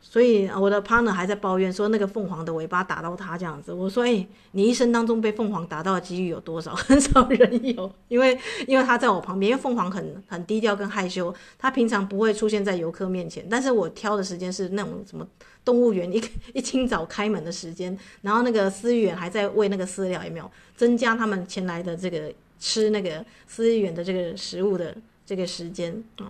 [0.05, 3.73] 所以我的 partner 还在抱怨说那个凤凰的尾巴打到他这样子。
[3.73, 6.75] 我说，哎，你一生当中被凤凰打到的几率有多少？
[6.75, 8.37] 很少人有，因为
[8.67, 13.47] 因为他在我旁边，因为凤凰很很低调跟害羞，他平常不会出现在游客面前。
[13.49, 15.25] 但是我挑的时间是那种什么
[15.65, 16.21] 动物园一
[16.53, 26.29] 一清早开门的时间，然后那个饲育员还在喂那个饲料，有没有增加他们前来的这个吃那个饲育员的这个食物的这个时间啊？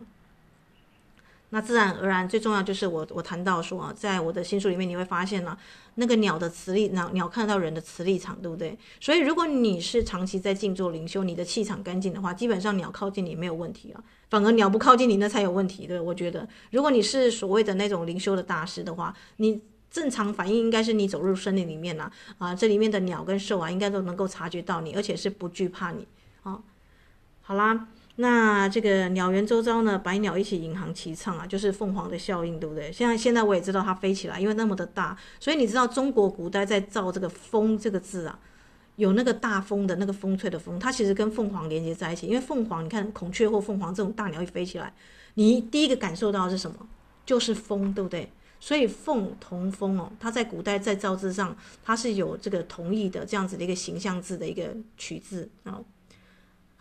[1.54, 5.56] 那自然而然，最重要就是我我谈到说啊，在我的新书里面你会发现呢、
[5.94, 8.76] 那个鸟的磁力，鸟鸟看到人的磁力场，对不对？
[9.00, 14.04] 所以如果你是长期在静坐灵修，你的气场干净的话，基本上鸟靠近你没有问题啊。
[14.32, 19.62] 反而鸟不靠近你那才有问题，对，我觉得，如果你是所谓的那种灵修的大师的话，你
[19.92, 26.08] 正常反应应该是你走入森林里面呢，啊，这里面的鸟跟兽啊，应该都能够察觉到你，而且是不惧怕你。
[26.42, 26.60] 啊，
[27.44, 27.90] 好啦。
[28.18, 32.92] 那这个鸟园周遭呢，百鸟一起引吭齐唱啊，就是凤凰的效应，对不对？
[32.92, 38.38] 现在现在我也知道它飞起来，因为那么的大，所以你知道中国古代在造这个“风”这个字啊，
[38.98, 42.28] 有那个大风的那个风吹的风，它其实跟凤凰连接在一起。
[42.28, 44.94] 因为凤凰，你看孔雀或凤凰这种大鸟一飞起来，
[45.34, 46.78] 你第一个感受到是什么？
[47.26, 48.32] 就是风，对不对？
[48.60, 55.82] 所以凤同风哦，它在古代在造字上，它是有这个同义的这样子的一个形象字的一个取字啊。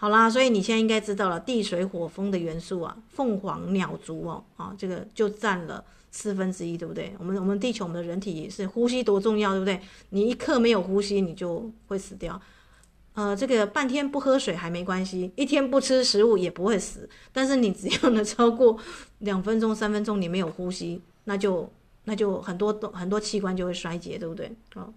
[0.03, 7.15] 好啦，所以你现在应该知道了地水火风的元素啊，凤凰鸟族哦，啊，这个就占了四分之一，对不对？
[7.21, 9.81] 我们我们地球我们的人体是呼吸多重要，对不对？
[10.09, 12.43] 你一刻没有呼吸，你就会死掉。
[13.15, 17.09] 呃，这个半天不喝水还没关系，一天不吃食物也不会死。
[17.33, 18.77] 但是你只要呢超过
[19.21, 21.71] 两分钟、三分钟你没有呼吸，那就
[22.07, 24.51] 那就很多很多器官就会衰竭，对不对？
[24.75, 24.89] 啊，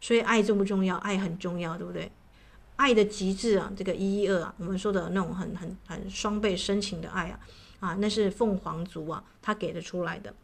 [0.00, 0.96] 所以爱重不重要？
[0.96, 2.10] 爱很重要，对不对？
[2.76, 7.38] 爱的极致啊，这个一一二啊，我们说的那种很很很双倍深情的爱啊，
[7.78, 10.34] 啊，那是凤凰族啊，他给的出来的。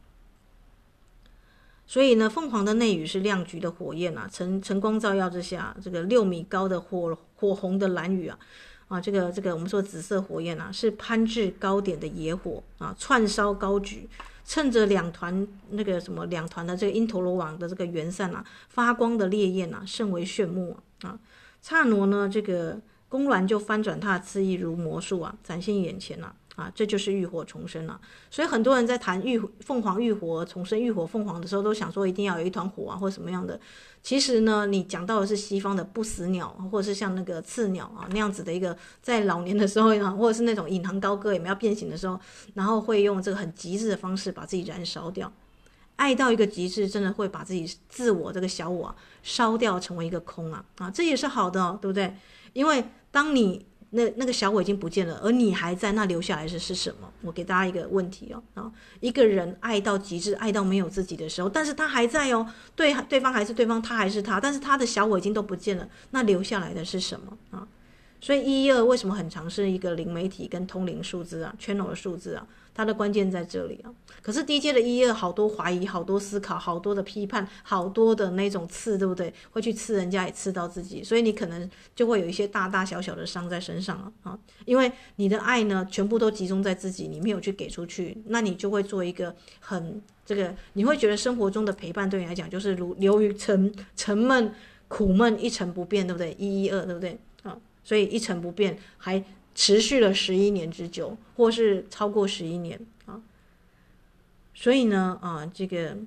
[1.86, 8.38] 所以呢，凤凰的内羽是亮橘的火焰啊，晨晨光照耀之下，这个六米高的火火红的蓝羽啊，
[8.86, 14.08] 啊，这个这个我们说紫色火焰啊，是攀至高点的野火啊，串烧高举，
[14.44, 20.76] 趁着两团那个什么两团的这个因陀罗网的这个圆散啊，发光的烈焰啊，甚为炫目。
[21.02, 21.18] 啊
[21.60, 28.00] 刹那呢，这个公鸾就翻转他的翅翼如魔术啊，展现眼前了啊，这就是浴火重生了。
[28.30, 33.58] 所以很多人在谈浴凤凰浴火重生、浴火凤凰的时候，都想说一定要有一团火啊，或什么样的。
[34.02, 42.18] 其实呢，你讲到的是西方的不死鸟，或者是像那个刺鸟啊那样子的一个，在老年的时候， 或者是那种引吭高歌，也没有变形的时候，
[42.54, 45.30] 然后会用这个很极致的方式把自己燃烧掉。
[46.00, 52.16] 爱到一个极致，真的会把自己自我这个小我烧掉，成为一个空啊啊，这也是好的，对不对？
[52.54, 57.12] 因为当你那那个小我已经不见了，而你还在，那留下来是是什么？
[57.20, 67.68] 我给大家一个问题哦啊，一个人爱到极致，爱到没有自己的时候，但是他还在哦，对，对方还是对方，他还是他，但是他的小我已经都不见了，那留下来的是什么啊？
[68.22, 72.46] 所以一一二为什么很常是一个灵媒体跟通灵数字啊，channel 的数字啊？
[72.72, 79.32] 它的关键在这里啊，可是低阶的一二好多怀疑，好多思考，好多的批判，好多的那种刺，对不对？
[79.50, 84.38] 会去刺人家，也刺到自己，所以你可能就会有一些大大小小的伤在身上了啊。
[84.64, 94.54] 因为你的爱呢，全部都集中在自己，你没有去给出去，那你就会做一个很这个，你会觉得生活中的陪伴对你来讲就是如流于沉沉闷
[94.88, 96.34] 苦闷一成不变，对不对？
[96.38, 97.58] 一一二，对不对啊？
[97.82, 99.22] 所以一成不变还。
[99.60, 103.20] 持续了十一年之久，或是超过十一年啊，
[104.54, 105.98] 所以呢，啊，这个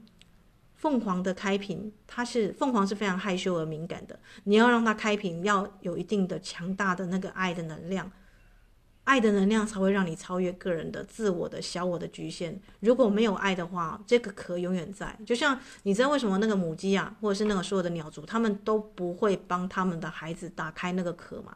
[0.74, 4.20] 凤凰的开屏，它是凤凰是非常害羞而敏感的。
[4.46, 8.12] 你要让它开屏，要有一定的强大的那个爱的能量，
[9.04, 12.60] 爱的能量才会让你超越个人的自我的小我的局限。
[12.80, 15.16] 如果没有爱的话，这个壳永远在。
[15.28, 21.56] 就像你知道为什么那个母鸡啊，或者是那个所有的鸟族，他们都不会帮他们的孩子打开那个壳吗？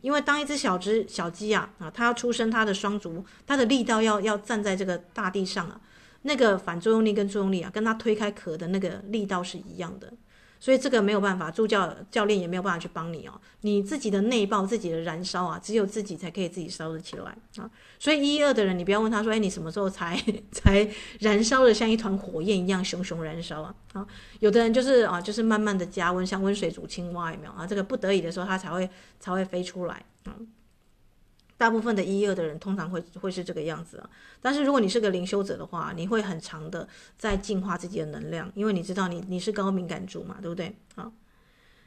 [0.00, 5.80] 因为当一只小只小鸡啊啊，它要出生，它的双足，它的力道要要站在这个大地上啊，
[6.22, 10.12] 那个反作用力跟作用力啊，跟它推开壳的那个力道是一样的。
[10.58, 13.40] 所以这个没有办法，助教教练也没有办法去帮你哦。
[13.60, 17.70] 你自己的内爆，自己的燃烧啊，只有自己才可以自己烧得起来啊。
[17.98, 20.88] 所以一二的人，你不要问他说，哎，你什么时候才 才
[21.20, 23.74] 燃烧的像一团火焰一样熊熊燃烧啊？
[23.92, 24.06] 啊，
[24.40, 27.66] 有的人就是啊，就是慢慢的加温，像温水煮青蛙，有没有啊？
[27.66, 28.88] 这个不得已的时候，他才会
[29.20, 30.34] 才会飞出来啊。
[31.58, 34.10] 大部分的一二的人通常会会是这个样子啊，
[34.42, 41.10] 但是如果你是个灵修者的话，你会很长的在净化自己的能量，因为你知道你你是高敏感族嘛，对不对啊？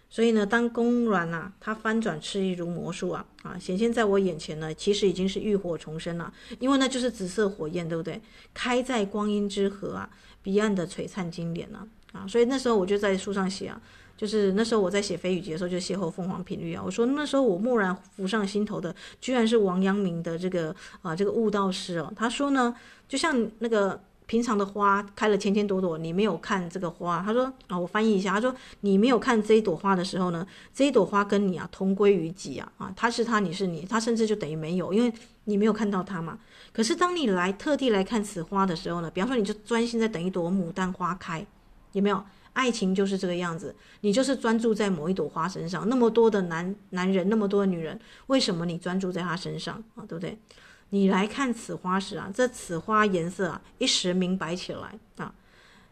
[0.10, 8.20] 所以呢，当公卵啊，它翻转赤翼如魔术啊啊，显现在我眼前呢，其实已经是浴火重生了，因为那就是紫色火焰，对不对？
[8.52, 10.10] 开在光阴之河啊，
[10.42, 13.80] 彼岸的璀璨金莲啊啊，所以那时候我就在书上写啊。
[14.20, 16.84] 就是那时候我在写飞羽集的时候，就邂逅凤凰频率啊。
[16.86, 22.12] 我说那时候我蓦然浮上心头的，居然是王阳明的这个啊这个悟道诗哦。
[22.18, 22.76] 他说呢，
[23.08, 27.24] 就像那个平常的花开了千千朵朵，你没有看这个花。
[27.26, 35.14] 他说啊，我翻译一下，他说你没有看这一朵花的时候呢，这一朵花跟你啊同归于尽啊啊，他是他，你是你，他甚至就等于没有，因为
[35.46, 36.38] 你没有看到他嘛。
[36.74, 41.46] 可是当你来特地来看此花的时候呢，比方说你就专心在等一朵牡丹花开，
[41.94, 42.22] 有没有？
[42.60, 45.88] 爱情就是这个样子，你就是专注在某一朵花身上。
[45.88, 50.04] 那么多的男男人，那么多的女人，为什么你专注在他身上啊？
[50.06, 50.38] 对不对？
[50.90, 55.34] 你来看此花时啊，这此花颜色啊，一时明白起来啊，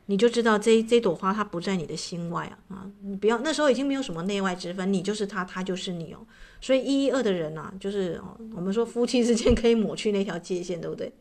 [0.08, 2.92] 你就知道这这朵花它不在你的心外啊啊！
[3.04, 6.20] 你不要那时候已经没有什么内外之分，你就是他，他就是你哦。
[6.60, 11.14] 所以一一二的人呐、啊，就是哦，我们说夫妻之间可以抹去那条界限，对不对？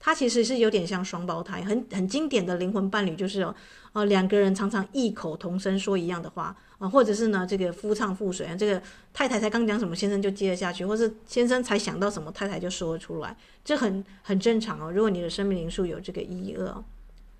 [0.00, 3.54] 他其实是有点像双胞胎，很很经典的灵魂伴侣，就是哦。
[3.92, 8.80] 哦，两个人常常异口同声说一样的话啊，或者是呢，这个夫唱妇随啊，这个
[9.12, 14.92] 太太才刚讲什么，先生就接了下去，或是先生才想到什么，太太就说出来，这很很正常哦。
[14.92, 16.72] 如果你的生命灵数有这个一一二，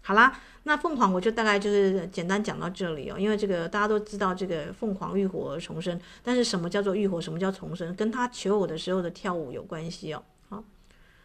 [0.03, 10.21] 好啦，那凤凰我就大概就是简单讲到这里哦，因为这个大家都知道这个凤凰浴火而重生，但是什么叫做浴火，什么叫重生，跟他求偶的时候的跳舞有关系哦。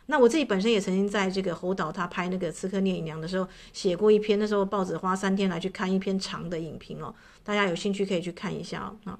[0.08, 7.13] 那我自己本身也曾经在这个侯导他拍那个《刺客聂隐娘》的时候写过一篇，那时候报纸花三天来去看一篇长的影评哦，
[7.44, 9.12] 大家有兴趣可以去看一下哦。
[9.12, 9.20] 啊，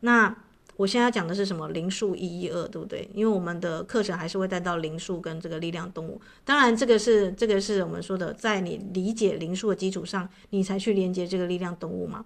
[0.00, 0.34] 那
[0.76, 1.68] 我现在要讲的是什么？
[1.68, 3.08] 灵数一一二，对不对？
[3.14, 6.20] 因为我们的课程还是会带到灵数跟这个力量动物。
[6.44, 12.24] 当然，这个是这个是我们说的，在你理解灵数的基础上，你才去连接这个力量动物嘛。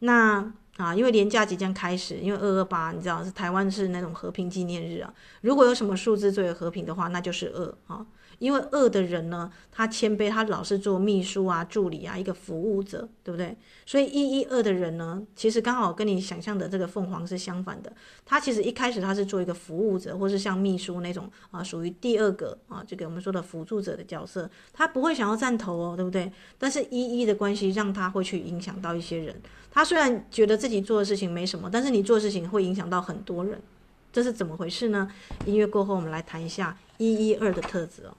[0.00, 0.52] 那。
[0.76, 5.10] 啊，因为连假即将开始，因为二二八，你知道是台湾是那种和平纪念日啊。
[5.40, 8.04] 如果有什么数字作为和平的话，那就是二啊。
[8.38, 13.56] 因为二的人呢，他谦卑，他老是做秘书啊、助理啊，一个服务者，对不对？
[13.86, 17.92] 所以一一二的人呢，其实刚好跟你想象的这个凤凰是相反的。
[18.24, 26.30] 他其实一开始他是做一个服务者，或是像秘书那种啊，属于第二个啊，这个我们说的辅助者的角色，他不会想要站头哦，对不对？
[26.58, 29.34] 但是一一的关系让他会去影响到一些人。
[29.70, 33.60] 他虽然觉得自己做的事情没什么，但是你做事情会影响到很多人，
[34.12, 35.10] 这是怎么回事呢？
[35.44, 38.16] 音乐过后，我们来谈一下一一二的特质哦。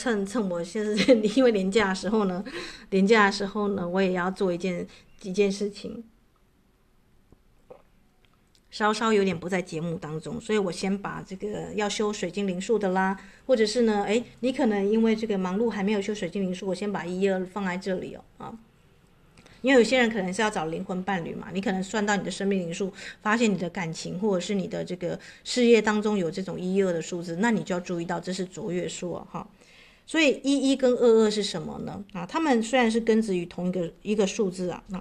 [0.00, 2.42] 趁趁我现在 因为年假的时候呢，
[2.90, 4.86] 年假的时候呢，我也要做一件
[5.18, 6.04] 几件事情。
[8.70, 18.56] 稍稍有点不在节目当中，所以我先把这个要修水晶灵数的啦，或者是呢，诶，你可能因为这个忙碌还没有修水晶灵数，我先把一二放在这里哦，啊，
[19.60, 29.48] 因为有些人可能是要找灵魂伴侣嘛，你可能算到你的生命灵数，发现你的感情或者是你的这个事业当中有这种一二的数字，那你就要注意到这是卓越数啊，哈，
[30.10, 32.04] 所以一一跟二二是什么呢？
[32.12, 35.00] 啊，他们虽然是根植于同一个一个数字啊，那。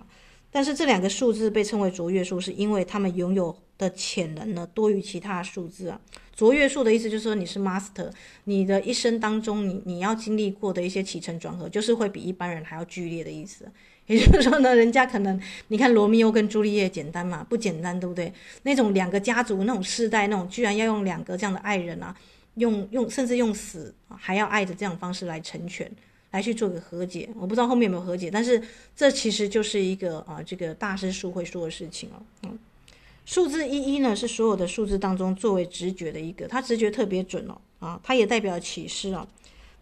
[0.52, 6.00] 但是这两个数字被称为卓越数，是因为他们拥有的潜能呢多于其他数字啊。
[6.36, 8.12] 卓越数的意思就是说你是 master，
[8.44, 13.66] 你的一生当中你你要经历过的一些起承转合，就是会比一般人还要剧烈的意思。
[14.06, 17.44] 也就是说呢，人家可能你看罗密欧跟朱丽叶简单嘛？
[17.50, 18.32] 不简单，对不对？
[18.62, 22.16] 那种两个家族那种世代那种，居然要用两个这样的爱人啊，
[22.56, 25.92] 用用甚至用死还要爱的这样方式来成全。
[26.32, 28.62] 来去做个和解，我不知道后面有没有和解，但是
[28.96, 32.22] 这其实就是一个啊，这个大师书会说的事情哦。
[32.44, 32.60] 嗯，
[33.26, 39.28] 数字一一呢是所有的数字当中作为直觉的一个，它直觉特别准哦啊，它也代表启示啊，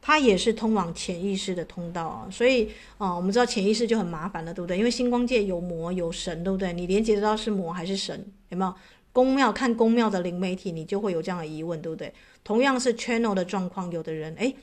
[0.02, 2.30] 它也是通往潜意识的通道啊。
[2.32, 4.78] 所以啊，我们知道潜意识就很麻烦了，对不对？
[4.78, 6.72] 因为星光界有魔有神，对不对？
[6.72, 8.26] 你连接得到是魔还是神？
[8.48, 8.74] 有没有？
[9.18, 12.14] 宫庙看宫庙的灵媒体，你就会有这样的疑问，对不对？
[12.44, 14.56] 同样是 channel 的状况，有的人诶。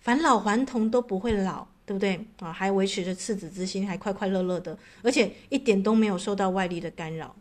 [0.00, 2.52] 返老还童都不会老，对不对啊？
[2.52, 7.36] 还维持着赤子之心，还快快乐乐的，而且一点都没有受到外力的干扰。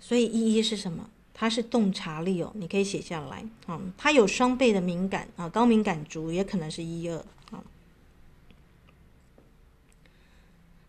[0.00, 1.08] 所以一一是什么？
[1.32, 3.80] 它是洞察力哦，你可以写下来啊。
[3.96, 7.16] 它有双倍的敏感啊，高敏感族也可能是一二
[7.52, 7.62] 啊。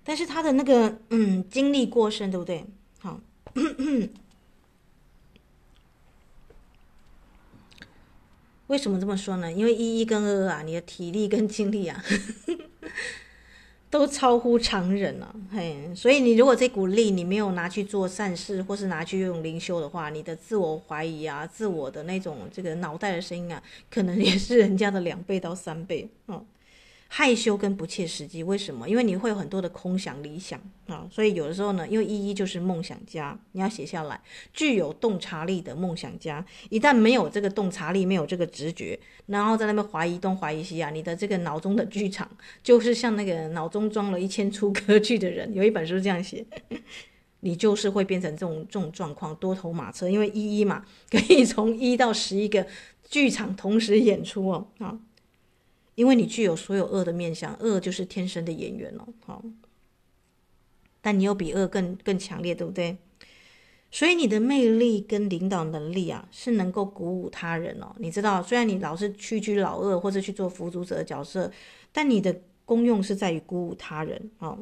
[0.03, 2.65] 但是他的那个嗯经历过深，对不对？
[2.99, 3.19] 好。
[8.67, 9.51] 为什么这么说呢？
[9.51, 12.01] 因为一一跟二二啊，你的体力跟精力啊，
[13.91, 15.35] 都超乎常人了，啊。
[15.51, 26.45] 嘿，所以你如果这股力你没有拿去做善事，或是拿去用灵修的话，你的自我怀疑啊，自我的那种这个脑袋的声音啊，可能也是人家的两倍到三倍，嗯。
[27.13, 28.87] 害羞跟不切实际，为什么？
[28.87, 34.21] 因为你会有很多的空想理想啊，所以有的时候呢，因为一一就是梦想家，你要写下来，
[34.53, 42.25] 具有洞察力的梦想家，一旦没有这个洞察力，没有这个直觉，然后在那边怀疑东怀疑西啊，你的这个脑中的剧场
[42.63, 46.45] 就是像那个脑中装了一千出歌剧的人，有一本书这样写，
[47.41, 52.65] 你就是会变成这种这种状况，多头马车，因为一一嘛，可以从一到十一个
[53.09, 54.97] 剧场同时演出哦，啊。
[55.95, 59.43] 因为你具有所有恶的面相，恶就是天生的演员哦，好，
[61.01, 62.97] 但你又比恶更更强烈，对不对？
[63.91, 67.93] 所以你的魅力跟领导能力啊，是能够鼓舞他人哦。
[67.97, 71.51] 你知道，虽然你老是屈居老二或者去做辅助者的角色，
[71.91, 74.57] 但你的功用是在于鼓舞他人啊。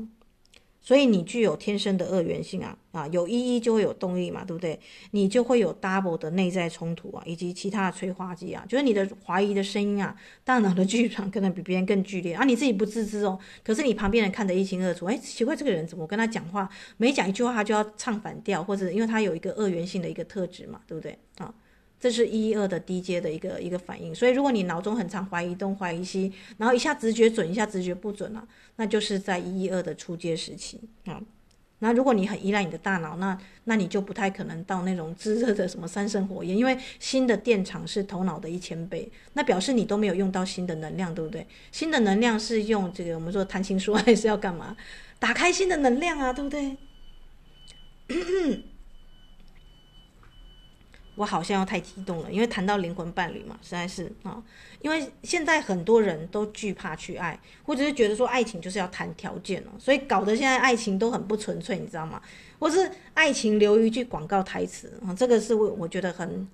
[0.89, 4.79] 所以你具有天生的二元性啊啊，有一一就会有动力嘛，对不对？
[5.11, 13.37] 你就会有 double 的内在冲突啊，以及其他的催化剂啊，就是你的怀疑的声音啊，大脑的剧场可能比别人更剧烈啊，你自己不自知哦。
[13.63, 21.53] 可是你旁边人看得一清二楚，哎，奇怪，这个人怎么跟他讲话，每讲一句话他就要唱反调，或者因为他有一个二元性的一个特质嘛，对不对啊？
[21.99, 31.21] 这是一一二的低阶的一个一个反应，所以如果你脑中很常怀疑东怀疑西，然后一下直觉准，一下直觉不准了，那就是在一一二的初阶时期啊。
[31.81, 41.47] 那如果你很依赖你的大脑，那那你就不太可能到那种炙热的什么三生火焰，因为新的电场是头脑的一千倍，那表示你都没有用到新的能量，对不对？
[41.71, 44.75] 新的能量是用这个我们说谈情说爱是要干嘛？
[45.19, 46.77] 打开新的能量啊，对不对？
[51.19, 54.41] 我好像要太激动了，因为谈到灵魂伴侣嘛，实在是啊，
[54.81, 62.21] 因为现在很多人都惧怕去爱，或者是觉得说爱情就是要谈条件哦，所以搞得现在爱情都很不纯粹，你知道吗？
[62.57, 66.47] 或是爱情留一句广告台词啊，这个是我我觉得很，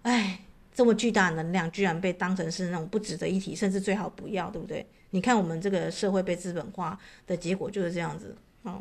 [0.00, 0.40] 哎，
[0.74, 4.86] 这么巨大的能量居然被当成是那种不值得一提，甚至最好不要，对不对？
[5.10, 8.80] 你看我们这个社会被资本化的结果就是这样子啊，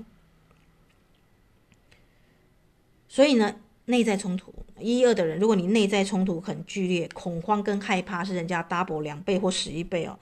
[3.09, 3.53] 所以呢。
[3.88, 10.19] 内在冲突，一二的人，如果你内在冲突很剧烈，恐慌跟害怕是人家 double 两倍或十一倍哦，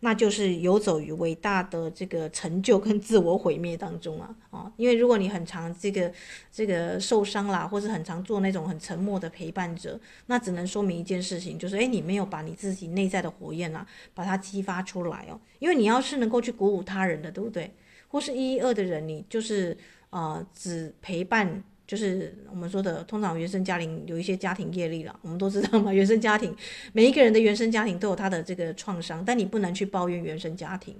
[0.00, 4.72] 那就是游走于伟大的这个成就跟自我毁灭当中啊啊！
[4.76, 6.12] 因为如果你很常这个
[6.52, 13.84] 这个受伤啦，或是很常做那种很沉默的陪伴者，那只能说明一件事情，就是诶，你没有把你自己内在的火焰啊，
[14.14, 15.40] 把它激发出来哦。
[15.58, 17.72] 因为你要是能够去鼓舞他人的，对不对？
[18.08, 19.76] 或是一一二的人，你就是
[20.10, 21.64] 呃只陪伴。
[21.86, 25.92] 就是我们说的，通常原生家庭有一些家庭业力了，我们都知道嘛。
[25.92, 26.54] 原生家庭，
[26.92, 30.94] 每一个人的原生家庭都有他的这个创伤，但你不能去抱怨原生家庭。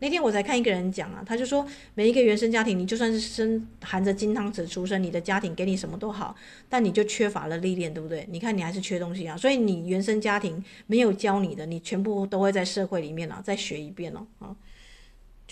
[0.00, 6.34] 那天我才看一个人讲啊，他就说，每一个原生家庭，你就算是生含着金汤匙出生，你的家庭给你什么都好，
[6.68, 8.26] 但你就缺乏了历练，对不对？
[8.28, 14.54] 你看你还是缺东西啊，所以你原生家庭没有教你的，你全部都会在社会里面啊再学一遍了啊。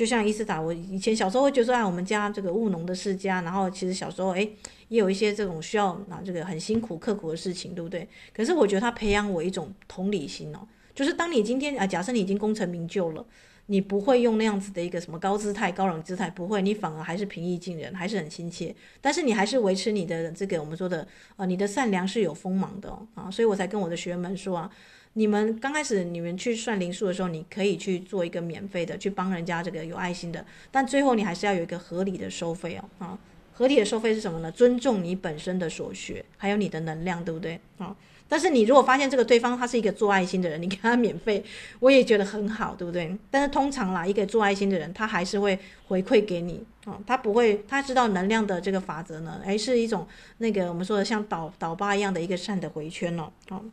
[0.00, 4.40] 就像伊斯塔，我以前小时候会觉得，啊，我们家这个务农的世家，然后其实小时候哎
[4.88, 8.08] 也有一些这种需要啊这个很辛苦刻苦的事情，对不对？
[8.32, 10.60] 可是我觉得他培养我一种同理心哦，
[10.94, 13.22] 就是当你今天啊，假设你已经功成名就了。
[13.66, 18.74] 你不会用那样子的一个什么高姿态、高冷姿态，不会，你反而还是平易近人，还是很亲切。
[19.00, 24.68] 但是你还是维持你的这个我们说的，呃，你的善良是有锋芒的，啊，所以我才跟我的学员们说啊，
[25.14, 33.18] 你们刚开始你们去算灵数的时候，你可以去做一个免费的，去帮人家这个有爱心的，但最后你还是要有一个合理的收费哦，啊，
[33.52, 34.52] 合理的收费是什么呢？
[34.52, 37.58] 尊重你本身的所学，还有你的能量，对不对？
[37.78, 37.96] 啊。
[38.28, 41.42] 但是你如果发现这个对方他是一个做爱心的人，你给他免费，
[41.80, 43.12] 我也觉得很好，对不对？
[43.28, 45.58] 但是通常啦，一个做爱心的人，他还是会
[45.88, 50.06] 回馈给你啊、他不会，他知道能量的这个法则呢，诶，是一种
[50.38, 53.64] 那个我们说的像岛岛疤一样的一个善的回圈哦，哦。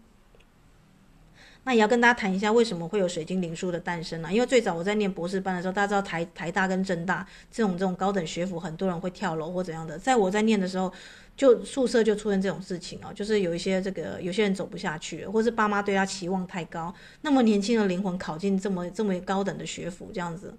[1.68, 4.30] 那也要跟大家谈一下，为什么会有水晶灵书的诞生呢？
[4.32, 10.92] 因为最早我在念博士班的时候，大家知道台台大跟政大这种这种高等学府，很多人会跳楼或怎样的，在我在念的时候。
[11.38, 16.92] 就宿舍就出现这种事情哦，就是有一些这个有些人走不下去，或是爸妈对他期望太高，
[17.22, 20.52] 那么年轻的灵魂考进这么这么高等的学府这样子，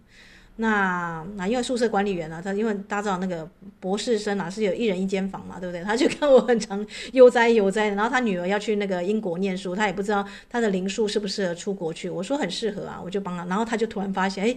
[0.61, 3.49] 那那因为宿舍管理员啊，他因为大家知道那个
[3.81, 5.83] 博士生啊是有一人一间房嘛，对不对？
[5.83, 14.57] 他就看我很常悠哉悠哉，然后他女儿要去那个英国念书，他也不知道他的灵数适不适合出国去，我说很适合啊，我就帮他，然后他就突然发现，哎，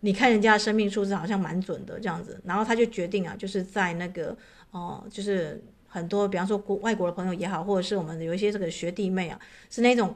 [0.00, 4.36] 你看人家生命数字好像蛮准的这样子，然后他就决定啊，就是在那个。
[4.76, 9.38] 哦，就是很多，比方说国外国的朋友也好，或者是我们有一些这个学弟妹啊，
[9.70, 10.12] 是那种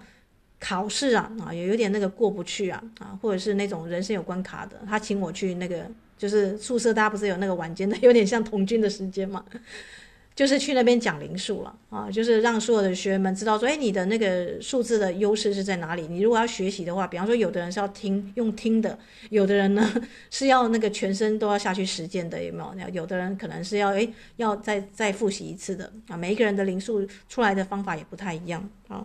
[0.60, 5.86] 考试啊啊，也有点那个过不去啊啊，或者是那种人生有关卡的，他请我去那个，
[6.16, 9.44] 就是宿舍大家不是有那个晚间的，有点像童军的时间嘛。
[10.34, 16.06] 就是去那边讲灵数了啊，就是让所有的学员们知道说，哎，你的那个数字的优势是在哪里？
[16.06, 18.96] 你如果要学习的话，比方说，有的人是要听用听的，
[19.30, 19.92] 有的人呢
[20.30, 22.72] 是要那个全身都要下去实践的，有没有？
[22.76, 26.16] 那有的人可能是要哎要再再复习一次的啊。
[26.16, 29.04] 每一个人的灵数出来的方法也不太一样啊。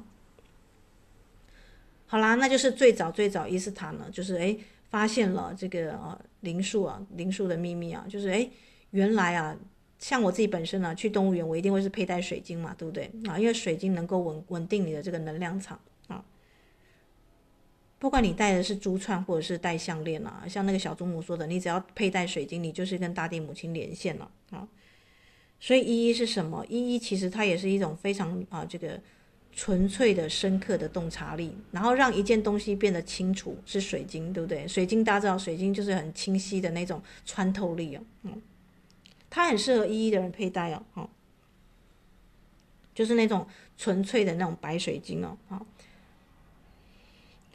[2.14, 4.56] 好啦，那就是最早最早伊斯塔呢，就是哎
[4.92, 8.48] 发现了这个啊灵数啊灵数的秘密啊，就是哎
[8.92, 9.58] 原来啊。
[9.98, 13.40] 像我自己本身呢，去动物园我一定会是佩戴水晶嘛，对不对啊？
[13.40, 16.24] 因为水晶能够稳稳定你的这个能量场啊。
[17.98, 24.68] 不管你戴的是珠串或者是戴项链啊，像那个小祖母说的，你只要佩戴水晶，你就是跟大地母亲连线了啊。
[25.60, 26.64] 所以一一是什么？
[26.70, 29.00] 一一其实它也是一种非常啊这个
[29.56, 34.68] 纯粹的深刻的洞察力，然后让一件东西变得清楚是水晶，对不对？
[34.68, 38.42] 水晶大家知道，水晶就是很清晰的那种穿透力哦，嗯。
[39.36, 41.10] 它很适合一一的人佩戴哦，哦，
[42.94, 43.48] 就是那种
[43.80, 45.66] 纯粹的那种白水晶哦，好，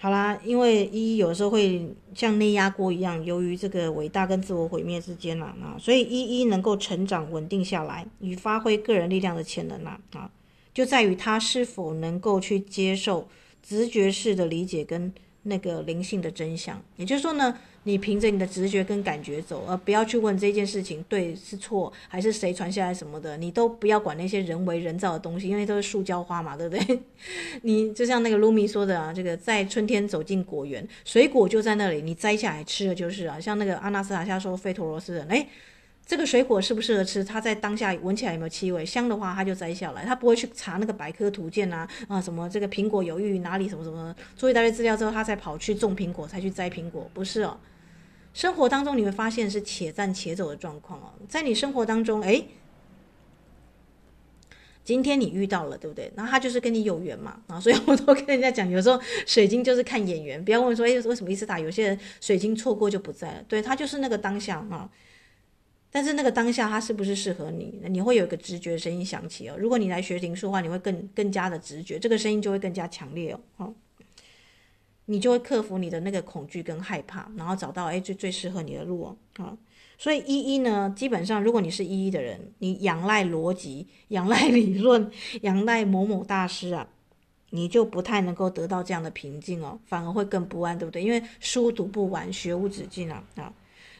[0.01, 10.29] 好啦，因为一一有时候会像内压锅一样，由于这个伟大跟自我毁灭之间啦，啊，所以一一能够成长稳定下来与发挥个人力量的潜能啊，啊，
[10.79, 13.27] 就在于他是否能够去接受
[13.61, 15.13] 直觉式的理解跟
[15.43, 17.59] 那个灵性的真相，也就是说呢。
[17.85, 27.01] 你凭着你的直觉跟感觉走，而不要去问这件事情对是错，还是谁传下来什么的，你都不要管那些人为人造的东西，因为都是塑胶花嘛，对不对？
[27.63, 33.41] 你就像那个卢米说的啊，这个在春天走进果园，水果就在那里，你摘下来吃的就是啊。
[33.41, 35.49] 像那个阿纳斯塔夏说费陀罗斯人，诶。
[36.09, 37.23] 这个水果适不适合吃？
[37.23, 38.85] 它在当下闻起来有没有气味？
[38.85, 47.61] 香的话，他就摘下来，他不会去查那个百科图鉴啊啊什么这个苹果有益哪里什么什么，做一大堆资料之后，他才跑去种苹果，才去摘苹果，不是哦。
[48.33, 52.49] 生活当中你会发现是且战且走的状况哦，在你生活当中，诶，
[54.83, 56.11] 今天你遇到了，对不对？
[56.15, 63.45] 那他就是跟你有缘嘛啊，所以我都跟人家讲，有时候水晶就是看眼缘，不要问说，诶，为什么伊斯塔有些人水晶错过就不在了？
[63.47, 64.89] 对，他就是那个当下啊。
[65.91, 67.81] 但是那个当下，它是不是适合你？
[67.89, 69.57] 你会有一个直觉声音响起哦。
[69.59, 73.41] 如果你来学灵数的话，你会更更加的直觉，这个声音就会更加强烈哦。
[73.57, 73.75] 哦，
[75.07, 79.17] 你就会克服你的那个恐惧跟害怕，然后找到哎最最适合你的路哦。
[79.39, 79.57] 啊，
[79.97, 85.11] 所以一一呢，基本上如果你是一一的人，你仰赖逻辑、 仰赖理论、
[85.41, 86.87] 仰赖某某大师啊，
[87.49, 91.03] 你就不太能够得到这样的平静哦，反而会更不安，对不对？
[91.03, 93.51] 因为书读不完，学无止境啊啊。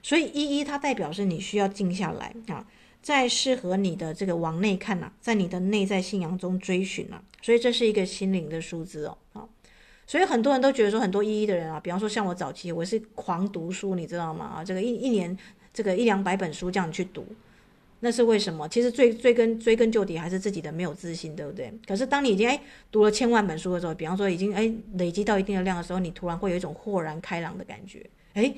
[0.09, 2.67] 所以一一它代表是你需要静下来啊，
[3.03, 9.45] 在适合你的这个往内看呐、啊，在你的内在信仰中追寻啊，所以这是一个心灵的数字哦，啊，
[10.07, 14.47] 所以很多人都觉得说，很多一一的人啊，比方说像我早期，我是狂读书，你知道吗？
[14.47, 15.37] 啊，这个一一年
[15.75, 17.27] 这个一两百本书这样去读，
[18.01, 18.67] 那是为什么？
[18.67, 21.71] 其实最追根追根究底还是自己的没有自信，对不对？
[21.87, 22.59] 可是当你已经哎
[22.91, 28.51] 读了千万本书的时候，比方说已经哎累积到一定的量的时候，你突然会有一种豁然开朗的感觉，哎。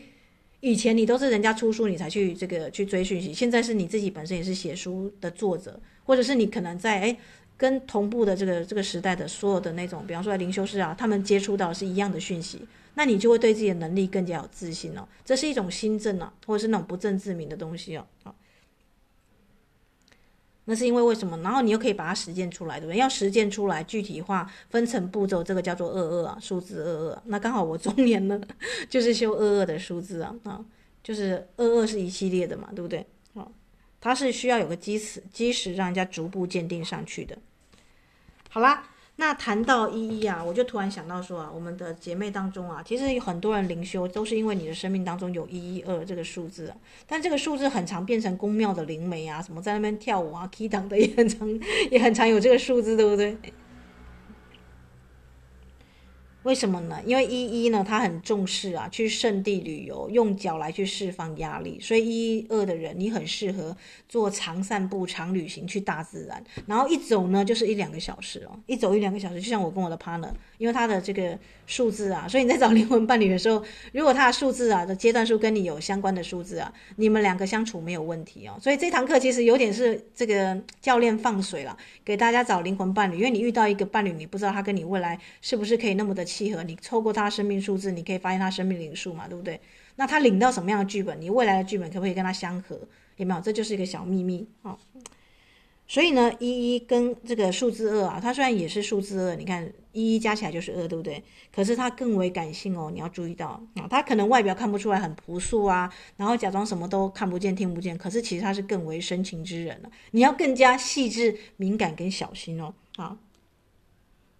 [0.61, 7.17] 以前你都是人家出书你才去这个去追讯息，现在是你自己本身也是写书的作者，或者是你可能在哎
[7.57, 12.61] 跟同步的这个这个时代的所有的那种，比方说灵修师啊，他们接触到是一样的讯息，
[12.95, 15.07] 那你就会对自己的能力更加有自信，哦。
[15.25, 18.07] 这是一种新政啊，或者是那种不正自明的东西哦。
[20.71, 21.37] 那是因为为什么？
[21.39, 22.97] 然后你又可以把它实践出来，对不对？
[22.97, 27.23] 要实践出来，具体化，分成步骤，这个叫做二二啊，数字二二。
[27.25, 28.41] 那刚好我中年了，
[28.89, 30.65] 就是修二二的数字啊啊，
[31.03, 33.05] 就是二二是一系列的嘛，对不对？
[33.35, 33.49] 啊，
[34.01, 37.37] 它是需要有个基石，基石让人家逐步鉴定上去的。
[38.49, 38.90] 好啦。
[39.21, 51.61] 那谈到一一啊，我就突然想到说啊，我们的姐妹当中啊，其实很多人灵修都是因为你的生命当中有一一二这个数字啊，但这个数字很常变成宫庙的灵媒啊，什么在那边跳舞啊、k 档的也很常，
[51.91, 53.37] 也很常有这个数字，对不对？
[56.45, 56.99] 为什么呢？
[57.05, 61.79] 因为一一呢，他很重视啊，去圣地旅游，用脚来去释放压力。
[61.79, 63.77] 所以一一二的人，你很适合
[64.09, 66.43] 做长散步、长旅行，去大自然。
[66.67, 70.31] 然后一走呢，就是一两个小时哦，一走一两个小时，就像我跟我的 partner，
[70.61, 71.37] 因为他的这个
[71.67, 78.59] 数字啊，所以你在找灵魂伴侣的时候，如果他的数字啊的阶段数跟你有相关的数字啊，你们两个相处没有问题哦。
[78.61, 86.21] 所以这堂课其实有点是这个教练放水了，给大家找灵魂伴侣，因为你遇到一个伴侣，你不知道他跟你未来是不是可以那么的。
[86.31, 89.59] 契合你透过他生命数字，你可以发现他生命灵数嘛，对不对？
[89.97, 92.79] 那他领到什么样的剧本，你未来的剧本可不可以跟他相合？
[93.17, 93.41] 有没有？
[93.41, 94.79] 这就是一个小秘密、哦。
[95.91, 101.21] 所以呢，一一跟这个数字二啊，它虽然也是数字二，你看一一加起来就是二，对不对？
[101.53, 109.91] 可是它更为感性哦，你要注意到啊，它可能外表看不出来很朴素啊，然后假装什么都看不见、听不见，可是其实它是更为深情之人了。
[110.13, 113.19] 你要更加细致、敏感跟小心哦，啊。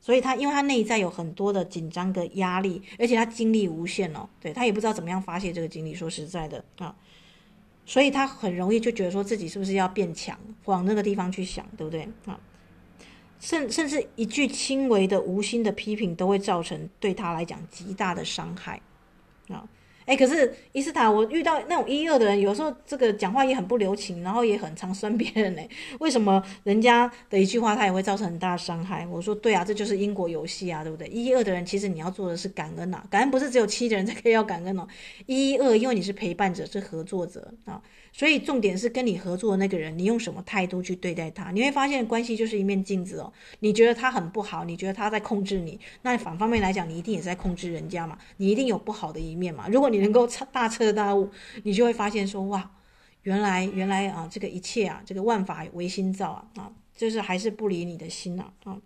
[0.01, 5.93] 所以他，因为他内在有很多的紧张跟压力，而且他精力无限哦，对，他也不知道怎么样发泄这个精力。
[5.93, 6.95] 说实在的啊，
[7.91, 12.39] 所以他很容易就觉得说自己是不是要变强，往那个地方去想，对不对啊？
[13.41, 18.81] 甚甚至一句轻微的无心的批评，都会造成对他来讲极大的伤害
[20.11, 25.63] 哎，可是伊斯塔，我遇到那种一二的人，有时候这个讲话也很不留情，然后也很常酸别人呢。
[26.01, 29.07] 为什么人家的一句话他也会造成很大伤害？
[29.07, 31.07] 我说对啊，这就是因果游戏啊，对不对？
[31.07, 34.85] 一二的人其实你要做的是感恩啊，感恩不是只有七的人才可以要感恩哦。
[35.27, 37.81] 一二，因为你是陪伴者，是合作者啊。
[38.13, 41.51] 所以重点是跟你合作的那个人，你用什么态度去对待他？
[41.53, 43.33] 你会发现关系就是一面镜子哦。
[43.61, 48.19] 你觉得他很不好，你觉得他在控制你，那反方面来讲，你一定也在控制人家嘛。
[48.39, 49.69] 你一定有不好的一面嘛。
[49.69, 51.31] 如果你能够大彻大悟，
[51.63, 52.71] 你就会发现说哇，
[53.23, 58.53] 原来原来啊，这个一切啊，这个万法唯心造啊啊，就是还是不离你的心呐。
[58.65, 58.77] 啊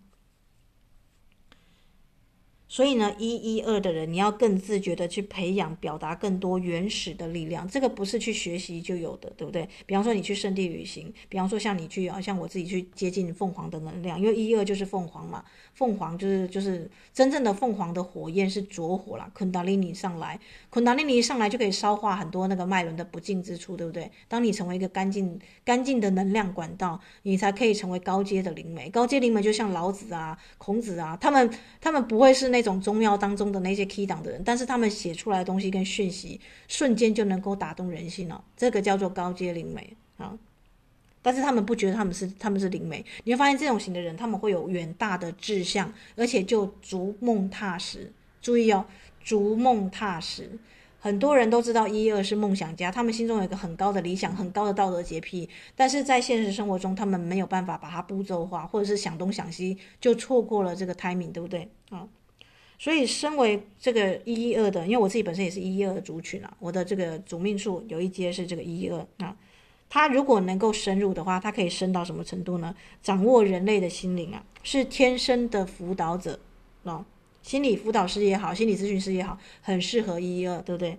[2.75, 7.65] 所以呢，一一二的人，你要更自觉的去培养、表达更多原始的力量。
[7.65, 9.65] 这个不是去学习就有的，对不对？
[9.85, 15.41] 比方说你去圣地旅行，比方说像你去啊，像我自己去接近凤凰的能量，因为一一二就是凤凰嘛。
[15.73, 20.37] 凤凰就是就是真正的凤凰的火焰是拙火啦，昆达里尼上来，
[20.69, 24.11] 昆达里尼上来就可以烧化很多那个脉轮的不净之处，对不对？
[24.27, 28.89] 当你成为一个干净干净的能量管道，你才可以成为高阶的灵媒。
[28.89, 31.49] 高阶灵媒就像老子啊、孔子啊，他们
[31.81, 32.65] 他们不会是那。
[32.65, 38.43] 种宗庙当中的那些 key 档的人，但是他们写出来的东西跟讯息，瞬间就能够打动人心了。
[38.57, 40.35] 这个叫做高阶灵媒啊。
[41.21, 43.05] 但是他们不觉得他们是他们是灵媒。
[43.23, 48.11] 你会发现这种型的人，他们会有远大的志向，而且就逐梦踏实。
[48.41, 48.83] 注意哦，
[49.23, 50.49] 逐梦踏实。
[51.05, 62.07] 很多人都知道一二是梦想家，他们心中有一个很高的理想，很高的道德洁癖，但是在现实生活中，他们没有办法把它步骤化，或者是想东想西，就错过了这个 timing，对不对啊？
[62.79, 69.37] 所以，身为这个一一二的，因为我自己本身也是一一二族群啊，我的这个主命数有一阶是这个一一二啊。
[69.87, 72.75] 他如果能够深入的话，他可以深到什么程度呢？
[73.03, 76.39] 掌握人类的心灵啊，是天生的辅导者
[76.81, 77.05] 哦。
[77.45, 80.97] 心理辅导师也好，心理咨询师也好，很适合一一二，对不对？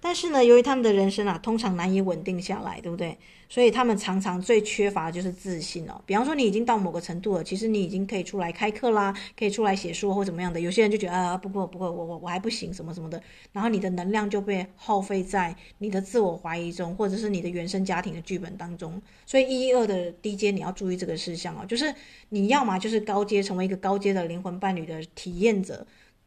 [0.00, 3.16] 但是呢，由于他们的人生啊，通常难以稳定下来，对不对？
[3.48, 6.00] 所以他们常常最缺乏的就是自信哦。
[6.04, 10.60] 比方说，你已经到某个程度了，其实你已经可以出来开课啦，可以出来写书或怎么样的。
[10.60, 13.22] 有些人就觉得啊，不过不过，我我我还不行，什么什么的。
[13.52, 19.00] 然后你的能量就被耗费在你的自我怀疑中，或者是你的原生家庭的剧本当中。
[19.24, 21.94] 所以一一二的低阶，你要注意这个事项哦，就是
[22.28, 25.86] 你要么就是高阶，成为一个高阶的灵魂伴侣的体验者，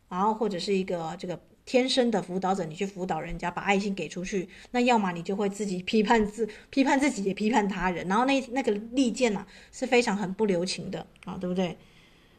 [0.09, 1.39] 然后或者是一个这个。
[1.65, 11.77] 天生的辅导者，你去辅导人家，把爱心给出去，那要么你就会自己批判自批判自己，也批判他人，然后那那个利剑呐是非常很不留情的啊，对不对？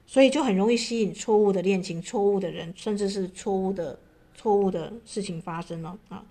[0.04, 3.98] 所以就很容易吸引错误的恋情、错误的人，甚至是错误的
[4.34, 6.24] 错误的事情发生了啊。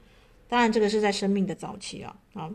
[0.50, 2.52] 当然，这个是在生命的早期啊啊，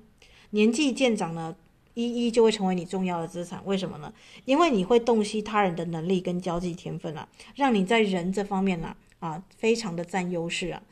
[0.50, 1.56] 年纪渐长呢，
[1.94, 3.60] 一一就会成为你重要的资产。
[3.64, 4.12] 为什么呢？
[4.44, 8.94] 因为你会洞悉他人的能力跟交际天分啊，让你在人这方面呢。
[9.26, 10.82] 啊非常的占优势啊，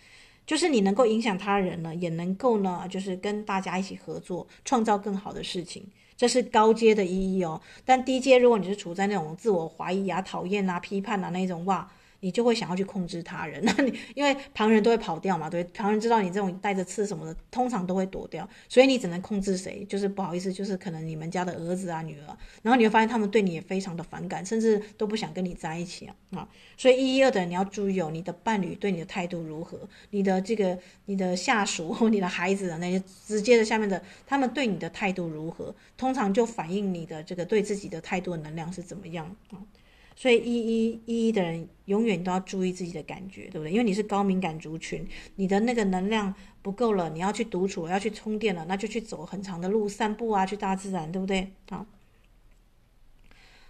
[0.47, 7.61] 就是你能够影响他人呢，也能够呢，就是跟大家一起合作，创造更好的事情，这是高阶的意义哦。
[7.85, 11.91] 但低阶，如果你是处在那种自我怀疑啊、讨厌啊、批判啊那种哇。
[12.25, 26.49] 你就会想要去控制他人， 那你因为旁人都会跑掉嘛，对，旁人知道你这种带着刺什么的，通常都会躲掉，所以你只能控制谁，就是不好意思，就是可能你们家的儿子啊、女儿，然后你会发现他们对你也非常的反感，甚至都不想跟你在一起啊啊，
[26.79, 39.61] 所以一一二的人你要注意哦，你的伴侣对你的态度如何，你的这个你的下属或你的孩子的那些直接的下面的，他们对你的态度如何，通常就反映你的这个对自己的态度的能量是怎么样啊。
[40.17, 43.73] 所以一一一一的人永远都要注意自己的感觉，对不对？
[43.73, 45.07] 因为你是高敏感族群，
[45.37, 51.53] 你的那个能量不够了，你要去独处，要去充电了，那就去走很长的路，散步啊，去大自然，对不对？
[51.69, 51.85] 好。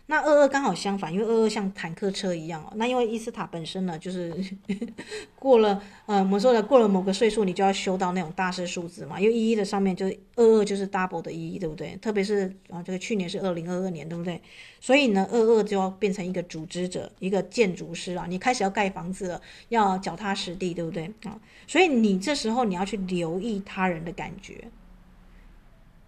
[0.07, 2.71] 那二二刚好相反，因为二二像坦克车一样哦。
[2.77, 4.35] 那因为伊斯塔本身呢，就是
[5.35, 9.19] 过了呃，我们说的过了某个岁数，你就要修到那种大师数字嘛。
[9.19, 11.97] 因为一一的上面就是二二，就是 double 的一，对不对？
[12.03, 14.39] 特别是啊，这个去年是二零二二年，对不对？
[14.79, 18.27] 所以呢，二二就要变成一个组织者，一个建筑师啊。
[18.29, 19.41] 你开始要盖房子了，
[19.71, 21.41] 要脚踏实地，对不对啊？
[21.67, 24.69] 所以你这时候你要去留意他人的感觉。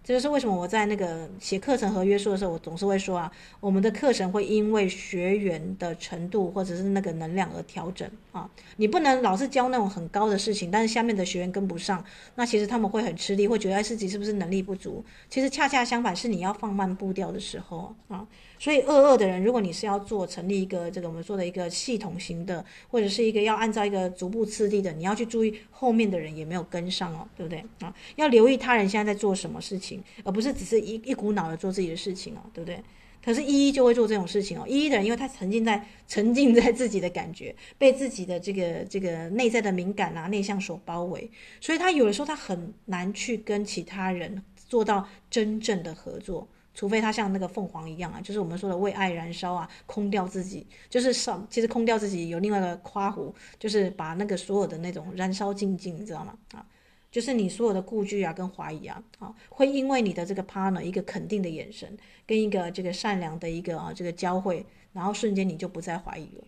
[0.07, 3.29] 这就是为什么我在那个写课程合约书的时候，我总是会说啊，
[3.59, 8.49] 我们的课程会因为学员的程度或者是那个能量而调整啊。
[8.77, 12.01] 你不能老是教那种很高的事情，但是下面的学员跟不上，
[12.35, 15.03] 那其实他们会很吃力，会觉得自己是不是能力不足。
[15.29, 18.25] 其实恰恰相反，是你要放慢步调的时候啊。
[18.59, 27.93] 所以二二的人，如果你是要做成立一个这个我们说的一个系统型的，或者是一个要按照一个逐步次第的，你要去注意后面的人也没有跟上哦，对不对啊？
[28.15, 32.81] 要留意他人现在在做什么事情，而不是只是一一股脑的做自己的事情哦，对不对？
[33.23, 41.29] 可是一一就会做这种事情哦，一一的人因为他沉浸在沉浸在自己的感觉，被自己的这个这个内在的敏感啊内向所包围，
[41.59, 46.47] 所以他有的时候他很难去跟其他人做到真正的合作。
[46.77, 56.37] 除非他像那个凤凰一样啊，就是我们说的为爱燃烧啊，空掉自己，就是上其实空掉自己有另外一个夸弧，就是把那个所有的那种燃烧静静，你知道吗？
[56.53, 56.63] 啊，
[57.09, 61.97] 就是你所有的顾惧啊跟怀疑啊，啊，会因为你的这个 partner 一个肯定的眼神
[62.27, 64.63] 跟一个这个善良的一个啊这个交汇，
[64.93, 66.43] 然后瞬间你就不再怀疑了。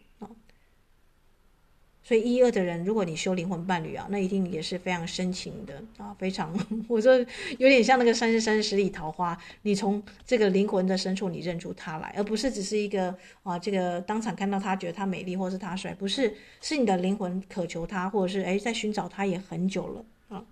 [2.09, 6.51] 所以一二的人，如果你修灵魂伴侣啊，那一定也是非常深情的啊，非常，
[6.89, 7.15] 我说
[7.59, 20.43] 有点像那个三生三世十里桃花，你从这个灵魂的深处你认出他来，而不是只是一个啊，这个当场看到他觉得他美丽或是他帅，不是，是你的灵魂渴求他，或者是诶在寻找他也很久了啊。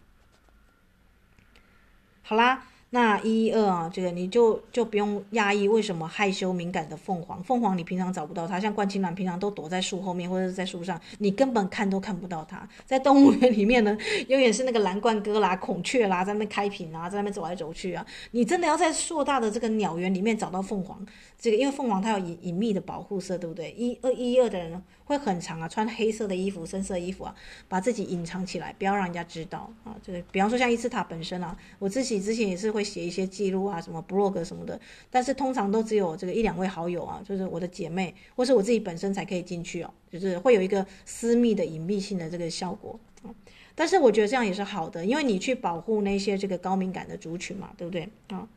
[2.21, 2.67] 好啦。
[2.91, 12.65] 那一一二啊，这个你就就不用讶异，为什么害羞敏感的凤凰，凤凰你平常找不到它，像冠青兰平常都躲在树后面或者是在树上，你根本看都看不到它。
[12.85, 13.97] 在动物园里面呢，
[14.29, 18.05] 永远是那个蓝冠哥啦、孔雀啦，在那边开屏啊，在那边走来走去啊。
[18.31, 21.05] 你真的要在硕大的这个鸟园里面找到凤凰，
[21.37, 23.69] 这个因为凤凰它有隐隐秘的保护色，对不对？
[23.71, 27.35] 一二一二的人会很长啊，穿黑色的衣服、深色衣服啊，
[27.67, 29.93] 把自己隐藏起来，不要让人家知道啊。
[30.01, 32.76] 这个比方说像伊斯塔本身啊，我自己之前也是。
[32.77, 43.33] 会写一些记录啊，什么 blog 什么的，但是通常都只有这个一两位好友啊，就是我的姐妹或是我自己本身才可以进去哦，就是会有一个私密的隐蔽性的这个效果啊。
[43.73, 48.47] 但是我觉得这样也是好的，因为你去保护那些这个高敏感的族群嘛，对不对啊？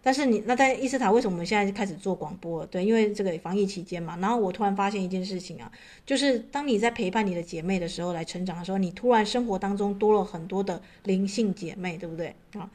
[0.00, 2.64] 但是你那在伊斯塔为什么我们现在开始做广播？
[2.66, 4.16] 对，因为这个防疫期间嘛。
[4.18, 5.70] 然后我突然发现一件事情啊，
[6.06, 12.70] 就是当你在陪伴你的姐妹的时候来成长的时候，你突然生活当中多了很多的灵性姐妹，对不对啊？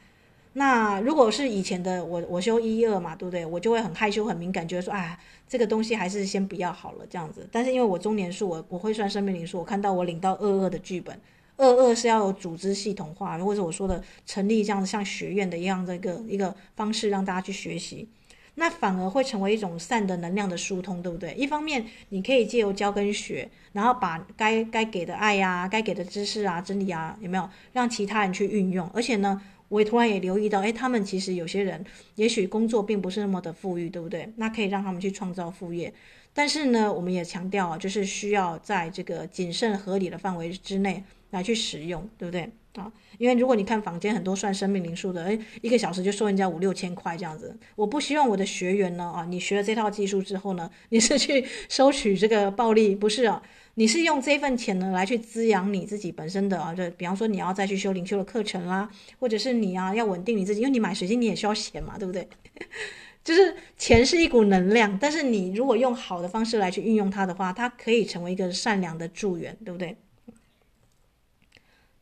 [0.56, 3.44] 那如果是以前的我，我修一二嘛，对不对？
[3.44, 7.46] 我就会很害羞、很敏感，觉得说，哎，这个东西还是先不要好了这样子。
[7.50, 11.20] 但是因为我中年数，我我会算生命灵数，我看到我领到二二的剧本，
[11.56, 18.08] 二二是要有组织系统化，或者我说的成立这样子像学院的一样的一个一个方式让大家去学习。
[18.56, 21.34] 那反而会成为一种善的能量的疏通，对不对？
[21.34, 28.88] 一方面，你可以借由教跟学，然后把该该给的爱呀、该给的知识啊、真理啊，有没有让其他人去运用？
[28.94, 31.84] 而且呢，我也突然也留意到，诶，他们其实有些人
[32.16, 34.32] 也许工作并不是那么的富裕，对不对？
[34.36, 35.92] 那可以让他们去创造副业。
[36.32, 42.50] 但是呢，我们也强调啊，就是需要在这个谨慎合理的范围之内来去使用，对不对？
[42.74, 47.56] 啊，因为如果你看坊间很多算生命灵数的，诶，一个小时就收人家五六千块这样子。
[47.76, 53.42] 我不希望我的学员呢，啊，你学了这套技术之后呢，你是去收取这个暴利，不是啊？
[53.76, 62.28] 你是用这份钱呢来去滋养你自己本身的啊，就比方说你要再去修灵修的课程啦，或者是你啊要稳定你自己，因为你买水晶你也需要钱嘛，对不对？
[63.24, 69.96] 就是钱是一股能量，但是你如果用好的方式来去运用它的话，它可以成为一个善良的助缘，对不对？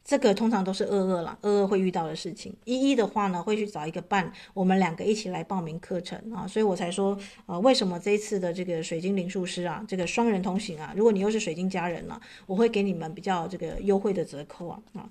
[0.04, 2.52] 这个通常都是二二啦，二二会遇到的事情。
[2.64, 15.08] 一一的话呢，会去找一个伴，我们两个一起来报名课程啊，所以我才说，呃，为什么这一次的这个水晶灵数师啊，这个双人同行啊，如果你又是水晶家人呢，我会给你们比较这个优惠的折扣啊啊，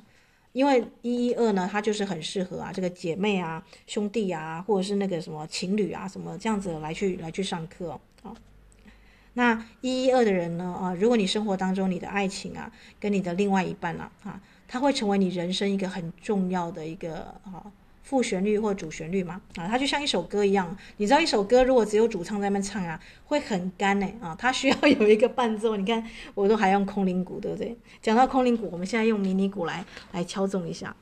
[0.52, 8.34] 因为一一二呢，它就是很适合啊，这个姐妹啊、兄弟啊，或者是那个什么情侣啊，什么这样子来去来去上课啊。
[9.36, 12.70] 那一一二的人呢，啊，如果你生活当中你的爱情啊，
[13.00, 14.42] 跟你的另外一半啊，啊。
[14.72, 17.62] 它会成为你人生一个很重要的一个啊
[18.04, 20.74] 副旋律或主旋律嘛啊，它就像一首歌一样。
[20.96, 25.76] 你知道一首歌如果只有主唱在那边唱啊，会很干诶啊，它需要有一个伴奏。
[25.76, 26.02] 你看
[26.34, 27.76] 我都还用空灵鼓，对不对？
[28.02, 30.96] 讲到空灵鼓，我们现在用迷你鼓来来敲奏一下。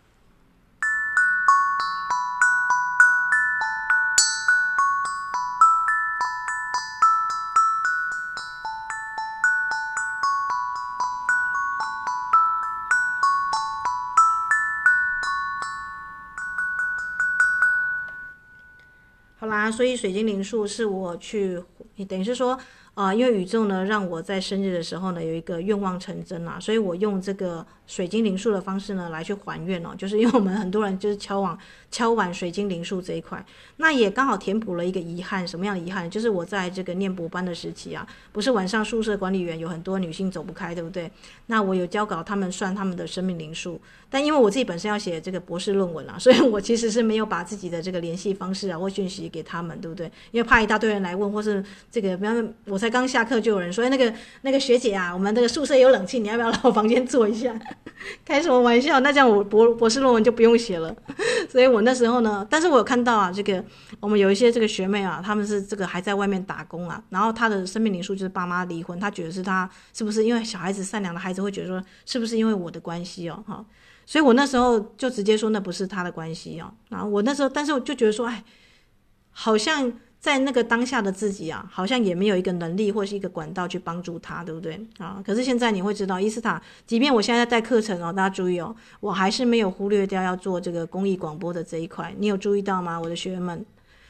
[19.71, 21.63] 所以水晶灵数是我去，
[22.07, 22.59] 等于是说。
[22.99, 29.91] 啊，因为宇宙呢，让我在生日的时候呢，有一个愿望成真啊，所以我用这个水晶灵数的方式呢，来去还愿哦。
[29.97, 31.57] 就是因为我们很多人就是敲碗
[31.89, 33.41] 敲碗水晶灵数这一块，
[33.77, 35.47] 那也刚好填补了一个遗憾。
[35.47, 36.09] 什么样的遗憾？
[36.09, 41.09] 就是我在这个念博班的时期啊，不是晚上宿舍管理员有很多女性走不开，对不对？
[41.45, 43.79] 那我有交稿他们算他们的生命灵数，
[44.09, 50.11] 但因为我自己本身要写这个博士论文啊，所以我其实是没有把自己的这个联系方式啊或讯息给他们，对不对？
[50.31, 52.88] 因为怕一大堆人来问，或是这个，比方我在。
[52.89, 57.53] 刚下课就有人说：“哎，那个那个学姐啊，我们这个宿舍有冷气，你要不要来我房间坐一下？”
[58.23, 58.99] 开什么玩笑？
[59.01, 60.95] 那这样我博博士论文就不用写了。
[61.49, 63.63] 所以我那时候呢，但是我有看到啊，这个
[63.99, 73.65] 我们有一些这个学妹啊，他们是这个还在外面打工啊，然后她的生命灵数就是爸妈离婚，她觉得是她是不是因为小孩子善良的孩子会觉得说是不是因为我的关系哦，哈，
[74.05, 78.43] 所以我那时候就直接说那不是他的关系哦，然后我那时候，但是我就觉得说，哎，
[79.31, 79.91] 好像。
[80.19, 85.23] 在那个当下的自己啊，好像也没有一个能力或是一个管道去帮助他，对不对啊？
[85.25, 92.13] 可是现在你会知道，伊斯塔，即便我现在在带课程哦，大家注意哦，我还是没有忽略掉要做这个公益广播的这一块。
[92.17, 93.65] 你有注意到吗，我的学员们？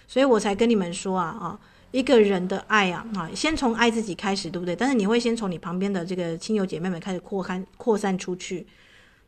[0.08, 1.60] 所以我才跟你们说啊啊，
[1.92, 4.76] 一个人的爱啊啊，先从爱自己开始，对不对？
[4.76, 8.66] 但是你会先从你旁边的这个亲友姐妹们开始扩开扩散出去。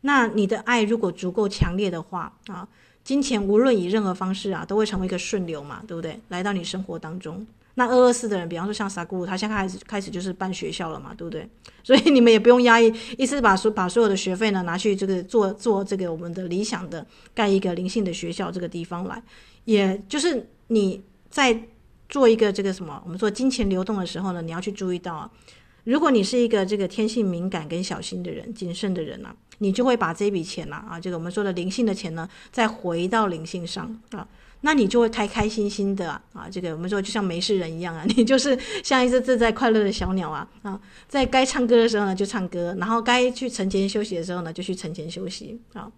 [0.02, 2.68] 那你的爱如果足够强烈的话啊。
[3.04, 6.20] 金钱无论以任何方式啊，都会成为一个顺流嘛，对不对？
[6.30, 7.46] 来到你生活当中。
[7.76, 11.48] 那二二四的人，比方说像萨古鲁，他现在开始开始就是办学校了嘛，对不对？
[11.84, 19.24] 所以你们也不用压抑，意思是把所把所有的学费呢拿去这个做做这个我们的理想的盖一个灵性的学校这个地方来，
[19.64, 21.64] 也就是你在
[22.10, 25.32] 做一个这个什么，我们做金钱流动的时候呢，你要去注意到啊，
[25.84, 29.36] 如果你是一个这个天性敏感跟小心的人、谨慎的人啊。
[29.64, 34.28] 你就会把这笔钱呐啊，这个我们说的灵性的钱呢，再回到灵性上啊，
[34.62, 45.92] 那你就会开开心心的啊，这个我们说就像没事人一样啊， 你就是像一只自在快乐的小鸟啊啊，在该唱歌的时候呢就唱歌，然后该去存钱休息的时候呢就去存钱休息啊，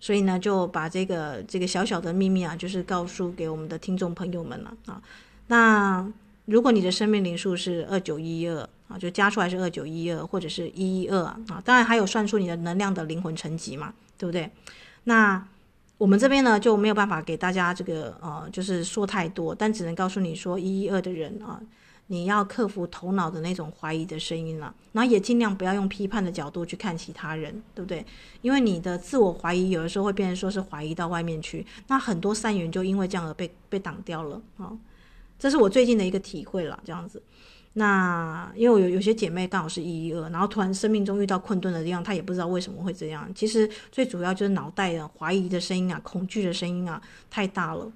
[0.00, 5.00] 所以呢就把这个这个小小的秘密啊，就是告诉给我们的听众朋友们了啊，
[5.46, 6.12] 那。
[6.46, 14.50] 如果你的生命灵数是二九一二啊，就加出来是二九一二或者是一一二啊，当然还有算出你的能量的灵魂层级嘛，对不对？
[15.04, 15.46] 那
[15.98, 21.60] 我们这边呢就没有办法给大家这个呃，就是说太多，但只能告诉你说一一二的人啊，
[22.08, 28.04] 你要克服头脑的那种怀疑的声音了，然后也尽量不要用批判的角度去看其他人，对不对？
[28.40, 34.72] 因为你的自我怀疑有的时候会变成说是怀疑到外面去，那很多善缘就因为这样而被被挡掉了啊。
[35.42, 37.20] 这是我最近的一个体会了，这样子。
[37.72, 43.28] 那因为我有有些姐妹刚好是一一二，然后突然生命中遇到困顿的地方，她也不知道为什么会这样。
[43.34, 47.90] 其实最主要就是脑袋的怀疑的声音啊，恐惧的声音啊太大了。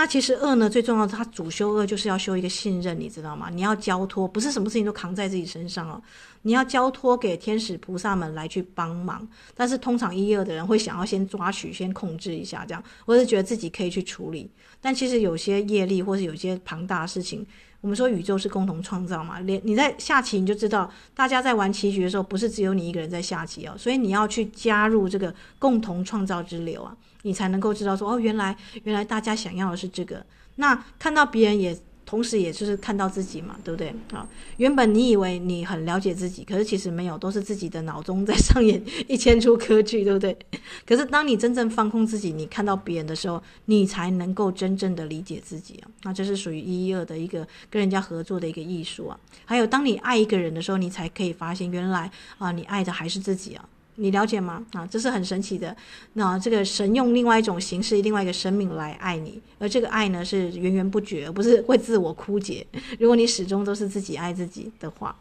[0.00, 3.50] 那其实二呢，最重要的，它主修二就是要修一个信任，你知道吗？
[3.52, 6.00] 你要交托，不是什么事情都扛在自己身上哦。
[6.40, 9.28] 你要交托给天使菩萨们来去帮忙。
[9.54, 14.50] 但是通常一二的人会想要先抓取、先控制一下，这样，或是觉得自己可以去处理。
[14.80, 17.46] 但其实有些业力，或是有些庞大的事情，
[17.82, 19.38] 我们说宇宙是共同创造嘛。
[19.40, 23.74] 连你在下棋，你就知道，大家在玩棋局的时候，不是只有你一个人在下棋哦。
[23.76, 26.96] 所以你要去加入这个共同创造之流啊。
[27.22, 30.24] 你才能够知道说哦，原来原来大家想要的是这个。
[30.56, 34.26] 那看到别人也同时也就是看到自己嘛，对不对啊？
[34.56, 40.36] 原本你以为你很了解自己，可是其实没有，都是自己的脑中在上演一千出歌剧，对不对？
[40.84, 45.88] 可是当你真正放空自己，你看到别人的时候，你才能够真正的理解自己啊。
[46.02, 49.16] 那这是属于一一二的一个跟人家合作的一个艺术啊。
[49.44, 53.64] 还有，当你爱一个人的时候，你才可以发现原来啊，你爱的还是自己啊。
[54.00, 54.64] 你了解吗？
[54.72, 55.76] 啊，这是很神奇的。
[56.14, 62.66] 那这个神用另外一种形式，另外一个生命来爱你，而这个爱呢是源源不绝，而不是会自我枯竭。
[62.98, 65.14] 如果你始终都是自己爱自己的话，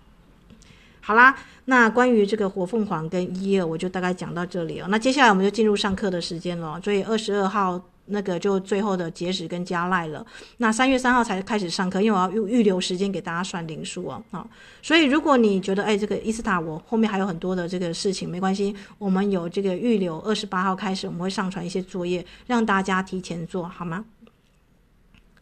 [1.02, 4.88] 好啦，那关于这个火凤凰跟一二，我就大概讲到这里了。
[4.88, 7.80] 那接下来我们就进入上课的时间了，所以二十二号。
[8.10, 10.26] 那个就最后的截止跟加赖了，
[10.58, 14.48] 那三月三号才开始上课，因为我要预预留时间给大家算零数啊，啊，
[14.82, 24.06] 所以如果你觉得哎，这个伊斯塔我后面还有很多的这个事情，没关系，我们有这个预留，二十八号开始我们会上传一些作业，让大家提前做好吗？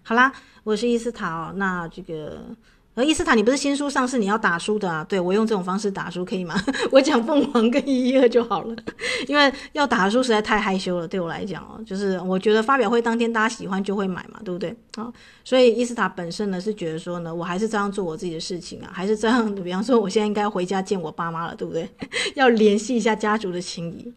[0.04, 0.32] 好啦，
[0.64, 2.44] 我是伊斯塔哦，那这个。
[2.98, 5.06] 而伊斯塔，你不是新书上市，你要打书的啊？
[5.08, 6.60] 对，我用这种方式打书可以吗？
[6.92, 8.76] 我讲凤凰跟一一二就好了，
[9.28, 14.76] 因为要打书实在太害羞了，对我来讲哦，就是我觉得发表会当天大家喜欢就会买嘛，对不对？
[14.96, 21.88] 啊，所以伊斯塔本身呢是觉得说呢，我还是这样做我自己的事情啊，还是这样，比方说我现在应该回家见我爸妈了，对不对？
[22.34, 24.12] 要联系一下家族的情谊。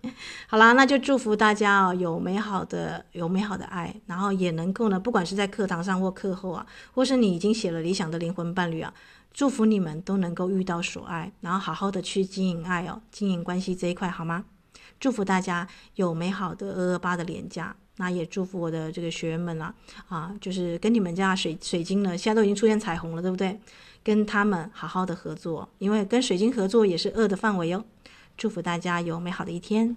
[0.47, 6.65] 好啦，那就祝福大家哦，有美好的有美好的爱，然后也能够呢，不管是在课堂上或课后啊，
[6.95, 8.93] 或是你已经写了理想的灵魂伴侣侣啊，
[9.33, 14.45] 祝福你们都能够遇到所爱，然后好好的去经营爱哦，经营关系这一块好吗？
[14.99, 19.75] 祝福大家有美好的二二八的连假，那也祝福我的这个学员们啦，
[20.09, 23.59] 啊，就是跟你们家水水晶呢，现在都已经出现彩虹了，对不对？
[24.03, 27.85] 跟他们好好的合作，因为跟水晶合作也是恶的范围哟。
[28.37, 29.95] 祝福大家有美好的一天。